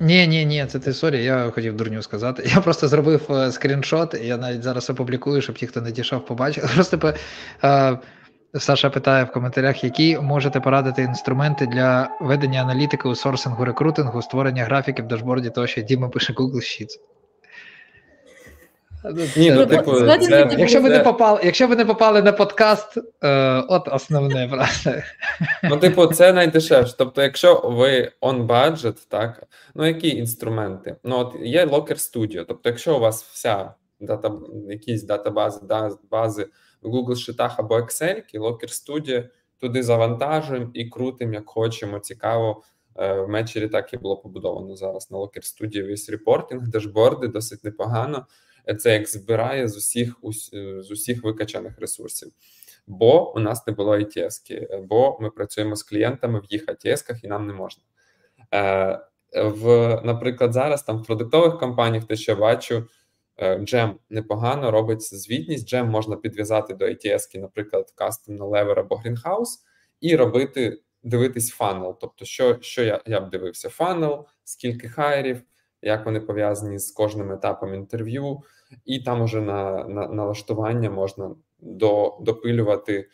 [0.00, 2.50] Ні, ні, ні, це ти sorry, я хотів дурню сказати.
[2.54, 6.72] Я просто зробив е, скріншот, я навіть зараз опублікую, щоб ті, хто не дійшов, побачив.
[6.74, 7.14] Просто
[7.64, 7.98] е,
[8.58, 14.64] Саша питає в коментарях, які можете порадити інструменти для ведення аналітики у сорсингу, рекрутингу, створення
[14.64, 16.98] графіків, дашборді, тощо Діма пише Google Sheets.
[19.36, 23.64] Ні, ну, типу, це, Якщо ви не попали якщо ви не попали на подкаст, е,
[23.68, 24.92] от основне просто.
[25.62, 26.94] Ну, типу, це найдешевше.
[26.98, 29.42] Тобто, якщо ви on budget, так,
[29.74, 30.96] ну які інструменти?
[31.04, 34.32] Ну, от є Locker Studio, тобто, якщо у вас вся дата,
[34.68, 35.60] якісь датабази,
[36.10, 36.46] бази
[36.84, 39.28] в Google Шитах або Excel, Locker Studio,
[39.58, 41.98] туди завантажуємо і крутимо, як хочемо.
[41.98, 42.62] Цікаво.
[42.96, 47.64] Е, в Мечері так і було побудовано зараз на Locker Studio весь репортинг, дашборди досить
[47.64, 48.26] непогано.
[48.78, 50.14] Це як збирає з усіх
[50.78, 52.32] з усіх викачаних ресурсів.
[52.86, 57.28] Бо у нас не було ATS, бо ми працюємо з клієнтами в їх ATS-ках і
[57.28, 57.82] нам не можна.
[58.54, 59.00] Е,
[59.34, 62.86] в, Наприклад, зараз там в продуктових компаніях, те, що бачу,
[63.40, 65.68] Джем е, непогано робить звітність.
[65.68, 69.58] Джем можна підв'язати до ATS, наприклад, Кастомно Lever або Greenhouse,
[70.00, 71.98] і робити, дивитись funnel.
[72.00, 75.42] Тобто, що що я я б дивився: funnel, скільки хайрів,
[75.82, 78.40] як вони пов'язані з кожним етапом інтерв'ю,
[78.84, 83.08] і там уже на на налаштування можна до, допилювати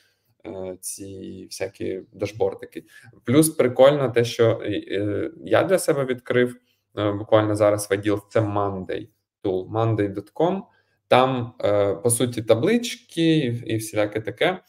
[0.46, 2.84] е, ці всякі дашбордики.
[3.24, 6.56] Плюс прикольно те, що е, я для себе відкрив
[6.94, 9.08] буквально зараз в відділ це Monday
[9.44, 10.62] tool monday.com.
[11.08, 14.60] Там, е, по суті, таблички і всіляке таке,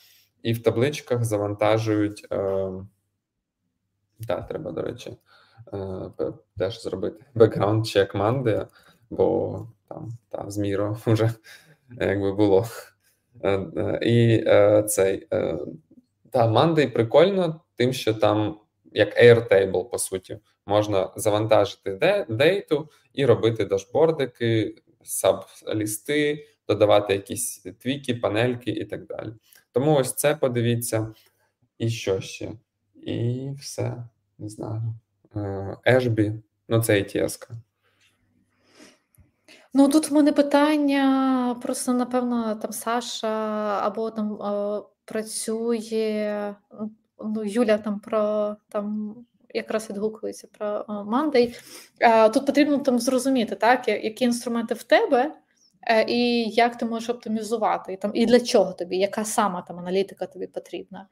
[0.44, 2.28] і в табличках завантажують.
[4.28, 5.18] Так, треба, до речі,
[5.74, 5.78] е,
[6.58, 8.68] теж зробити background check Monday,
[9.10, 11.32] бо там та, з Міро вже
[11.90, 12.66] якби було.
[13.44, 14.44] Е, і
[14.88, 15.28] цей
[16.32, 18.58] та Monday прикольно, тим, що там
[18.92, 28.72] як Airtable, по суті, можна завантажити дейту і робити дашбордики, саб-лісти, додавати якісь твіки, панельки
[28.72, 29.34] і так далі.
[29.72, 31.14] Тому ось це подивіться,
[31.78, 32.52] і що ще?
[32.96, 34.04] І все,
[34.38, 34.82] не знаю.
[35.88, 36.34] Ешбі,
[36.68, 37.50] ну це ATS.
[39.74, 43.28] Ну тут в мене питання, просто напевно, там Саша
[43.84, 46.56] або там е, працює
[47.36, 49.16] ну, Юля там про там
[49.54, 51.62] якраз відгукується про Monday.
[52.34, 55.42] Тут потрібно там зрозуміти, так, які інструменти в тебе.
[55.88, 59.80] Е, і як ти можеш оптимізувати, і там і для чого тобі, яка сама там
[59.80, 61.08] аналітика тобі потрібна?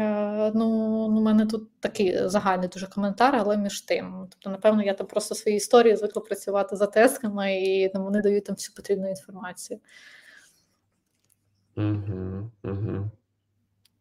[0.00, 0.68] Е, ну,
[1.06, 4.26] У мене тут такий загальний дуже коментар, але між тим.
[4.30, 8.44] Тобто, напевно, я там просто свої історії звикла працювати за тесками, і там вони дають
[8.44, 9.80] там всю потрібну інформацію.
[11.76, 13.10] Угу, угу.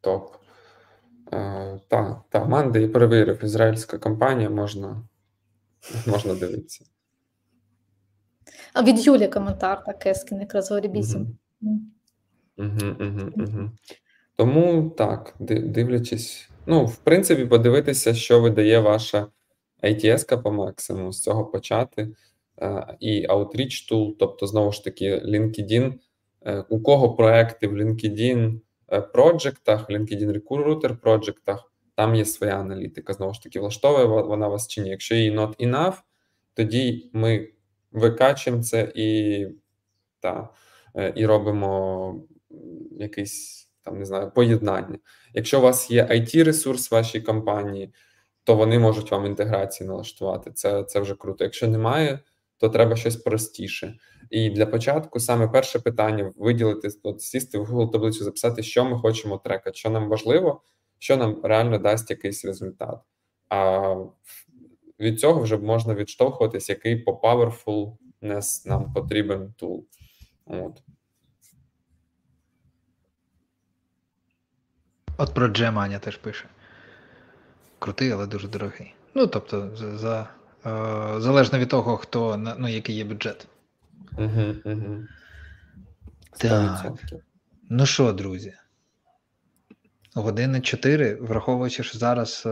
[0.02, 0.36] Топ.
[1.88, 5.04] Так, та, Манди і перевірив, ізраїльська компанія можна
[6.08, 6.86] можна дивитися.
[8.74, 11.26] А від Юлі коментар так, Ескін, якраз Горібізм.
[14.36, 19.28] Тому так, дивлячись, ну, в принципі, подивитися, що видає ваша
[19.84, 22.16] ITS по максимуму з цього почати.
[23.00, 25.94] І Outreach Tool, тобто, знову ж таки, LinkedIn.
[26.46, 33.14] Е, у кого проекти в LinkedIn Е, проджектах, LinkedIn Recruiter проджектах, там є своя аналітика.
[33.14, 34.90] Знову ж таки, влаштовує вона вас чи ні.
[34.90, 35.96] Якщо її not enough,
[36.54, 37.50] тоді ми
[37.92, 39.48] викачуємо це і
[40.20, 40.50] та,
[40.96, 42.16] е, і робимо
[42.92, 45.00] якийсь там, не знаю, поєднання.
[45.34, 47.94] Якщо у вас є it ресурс в вашій компанії,
[48.44, 50.52] то вони можуть вам інтеграції налаштувати.
[50.52, 51.44] Це це вже круто.
[51.44, 52.20] Якщо немає,
[52.62, 53.98] то треба щось простіше.
[54.30, 59.00] І для початку саме перше питання виділити от, сісти в Google таблицю, записати, що ми
[59.00, 60.62] хочемо трекати, що нам важливо,
[61.00, 63.00] що нам реально дасть якийсь результат.
[63.50, 63.96] А
[65.00, 69.86] від цього вже можна відштовхуватись, який по powerfulness нам потрібен тул.
[70.46, 70.82] От.
[75.18, 76.46] От про джем Аня теж пише.
[77.80, 78.94] Крутий, але дуже дорогий.
[79.14, 80.30] Ну, тобто, за,
[81.18, 83.48] залежно від того, хто ну, який є бюджет.
[84.18, 85.04] Угу, угу.
[86.38, 86.92] Так.
[87.70, 88.54] Ну що, друзі?
[90.14, 92.50] Години 4, враховуючи, що зараз е,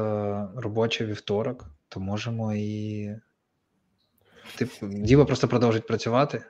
[0.56, 3.10] робочий вівторок, то можемо і.
[4.56, 6.44] Типу, Діва просто продовжить працювати.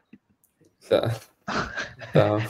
[0.90, 1.12] Так.
[2.14, 2.42] Так.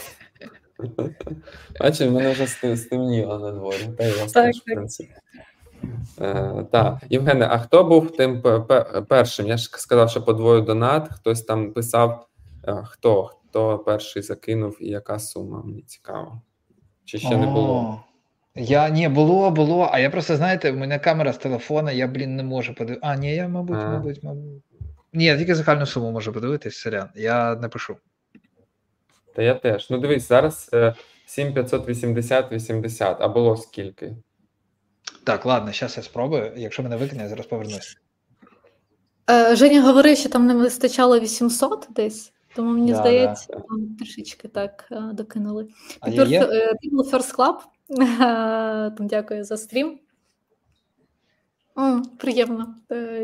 [1.80, 3.90] Бачиш, в мене вже стемніло на дворі.
[3.98, 5.16] Та теж, в принципі.
[6.22, 8.44] Е, Так, Євгене, а хто був тим
[9.08, 9.48] першим?
[9.48, 12.28] Я ж сказав, що подвою донат, хтось там писав,
[12.68, 16.42] е, хто хто перший закинув і яка сума, мені цікаво.
[17.06, 18.04] Чи ще О, не було?
[18.56, 19.90] Я ні, було, було.
[19.92, 23.12] А я просто, знаєте, в мене камера з телефона, я, блін, не можу подивитися.
[23.12, 23.90] А, ні, я, мабуть, а.
[23.90, 24.64] мабуть, мабуть.
[25.14, 27.10] Ні, я тільки загальну суму можу подивитись, сорян.
[27.16, 27.98] Я не пишу.
[29.36, 29.90] Та я теж.
[29.90, 30.72] Ну, дивись, зараз
[31.26, 34.16] 7580 80, а було скільки?
[35.24, 36.54] Так, ладно, зараз я спробую.
[36.58, 37.98] Якщо мене викине, я зараз повернусь.
[39.30, 43.60] Е, Женя говорив, що там не вистачало 800 десь, тому мені да, здається, да.
[43.60, 45.68] там трішечки так е, докинули.
[46.02, 46.78] People е,
[47.12, 47.56] First Club.
[48.98, 50.00] Там дякую за стрім.
[51.76, 52.76] О, Приємно,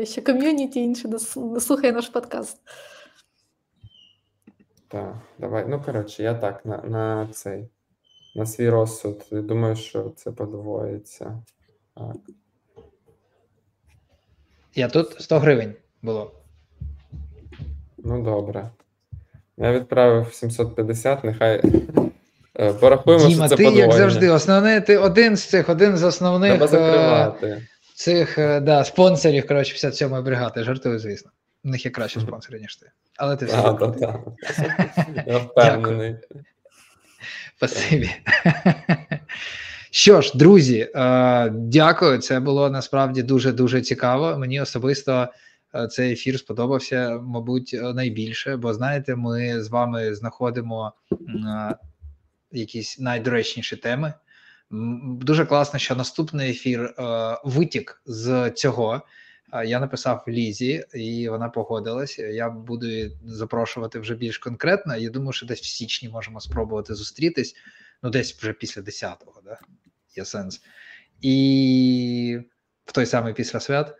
[0.04, 1.18] що ком'юніті інше
[1.60, 2.60] слухає наш подкаст.
[4.88, 5.66] Так, давай.
[5.68, 7.68] Ну, коротше, я так на на цей,
[8.34, 9.24] на свій розсуд.
[9.30, 11.42] Думаю, що це подвоїться.
[11.96, 12.16] Так.
[14.74, 16.32] Я тут 100 гривень було.
[17.98, 18.70] Ну, добре.
[19.56, 21.62] Я відправив 750, нехай
[22.60, 23.94] е, порахуємо, Діма, що це ти, подвоєння.
[23.94, 27.66] як завжди, основне, ти один з цих, один з основних Треба закривати.
[27.94, 30.62] цих да, спонсорів, коротше, 57-ї бригади.
[30.64, 31.30] Жартую, звісно.
[31.64, 32.90] У них є кращі спонсори, ніж ти.
[33.16, 33.56] Але ти все.
[33.56, 34.20] А, та, та.
[35.26, 36.16] Я впевнений.
[37.56, 38.10] Спасибі.
[39.96, 42.18] Що ж, друзі, е, дякую.
[42.18, 44.38] Це було насправді дуже дуже цікаво.
[44.38, 45.28] Мені особисто
[45.74, 51.76] е, цей ефір сподобався, мабуть, найбільше, бо знаєте, ми з вами знаходимо е,
[52.52, 54.14] якісь найдоречніші теми.
[55.20, 56.94] Дуже класно, що наступний ефір
[57.44, 59.02] витік з цього.
[59.64, 62.18] Я написав Лізі, і вона погодилась.
[62.18, 62.86] Я буду
[63.24, 64.96] запрошувати вже більш конкретно.
[64.96, 67.54] Я думаю, що десь в січні можемо спробувати зустрітись.
[68.02, 69.58] Ну, десь вже після 10-го, да?
[70.16, 70.60] Є сенс.
[71.20, 72.38] І
[72.84, 73.94] в той самий після свят.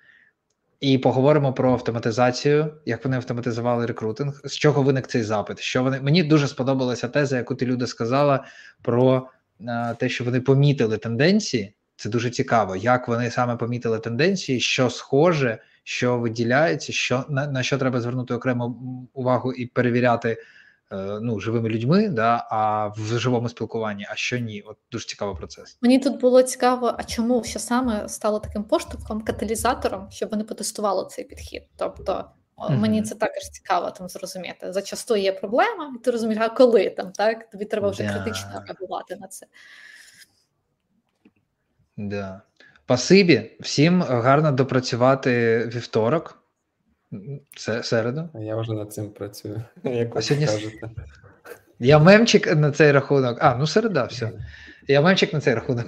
[0.81, 5.61] І поговоримо про автоматизацію, як вони автоматизували рекрутинг, з чого виник цей запит.
[5.61, 8.45] Що вони мені дуже сподобалася теза, яку ти люди сказала
[8.83, 9.29] про
[9.67, 11.75] а, те, що вони помітили тенденції.
[11.97, 17.63] Це дуже цікаво, як вони саме помітили тенденції, що схоже, що виділяється, що на, на
[17.63, 18.77] що треба звернути окрему
[19.15, 20.56] увагу і перевіряти Е,
[20.91, 24.63] ну, живими людьми, да, а в живому спілкуванні, а що ні.
[24.67, 25.79] От дуже цікавий процес.
[25.83, 31.07] Мені тут було цікаво, а чому що саме стало таким поштовхом, каталізатором, щоб вони потестували
[31.11, 31.63] цей підхід.
[31.77, 32.79] Тобто mm-hmm.
[32.79, 34.73] мені це також цікаво там зрозуміти.
[34.73, 38.13] Зачасту є проблема, і ти розумієш, а коли там так тобі треба вже yeah.
[38.13, 39.47] критично реагувати на це.
[41.97, 42.41] Да.
[42.85, 46.46] Спасибі, всім гарно допрацювати вівторок.
[47.57, 48.29] Це середу.
[48.35, 49.63] Я вже над цим працюю.
[49.85, 50.47] Як ви сьогодні...
[50.47, 50.91] кажете.
[51.79, 53.39] Я мемчик на цей рахунок.
[53.41, 54.33] А, ну середа, все.
[54.89, 55.87] Я мемчик на цей рахунок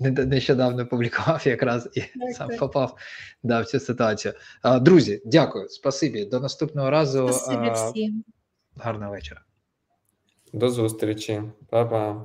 [0.00, 2.58] нещодавно публікував якраз і так, сам так.
[2.58, 2.96] попав
[3.42, 4.34] да, в цю ситуацію.
[4.62, 6.24] А, Друзі, дякую, спасибі.
[6.24, 7.28] До наступного разу.
[7.32, 8.24] Спасибі всім.
[8.76, 9.40] Гарного вечора.
[10.52, 12.24] До зустрічі, Па-па.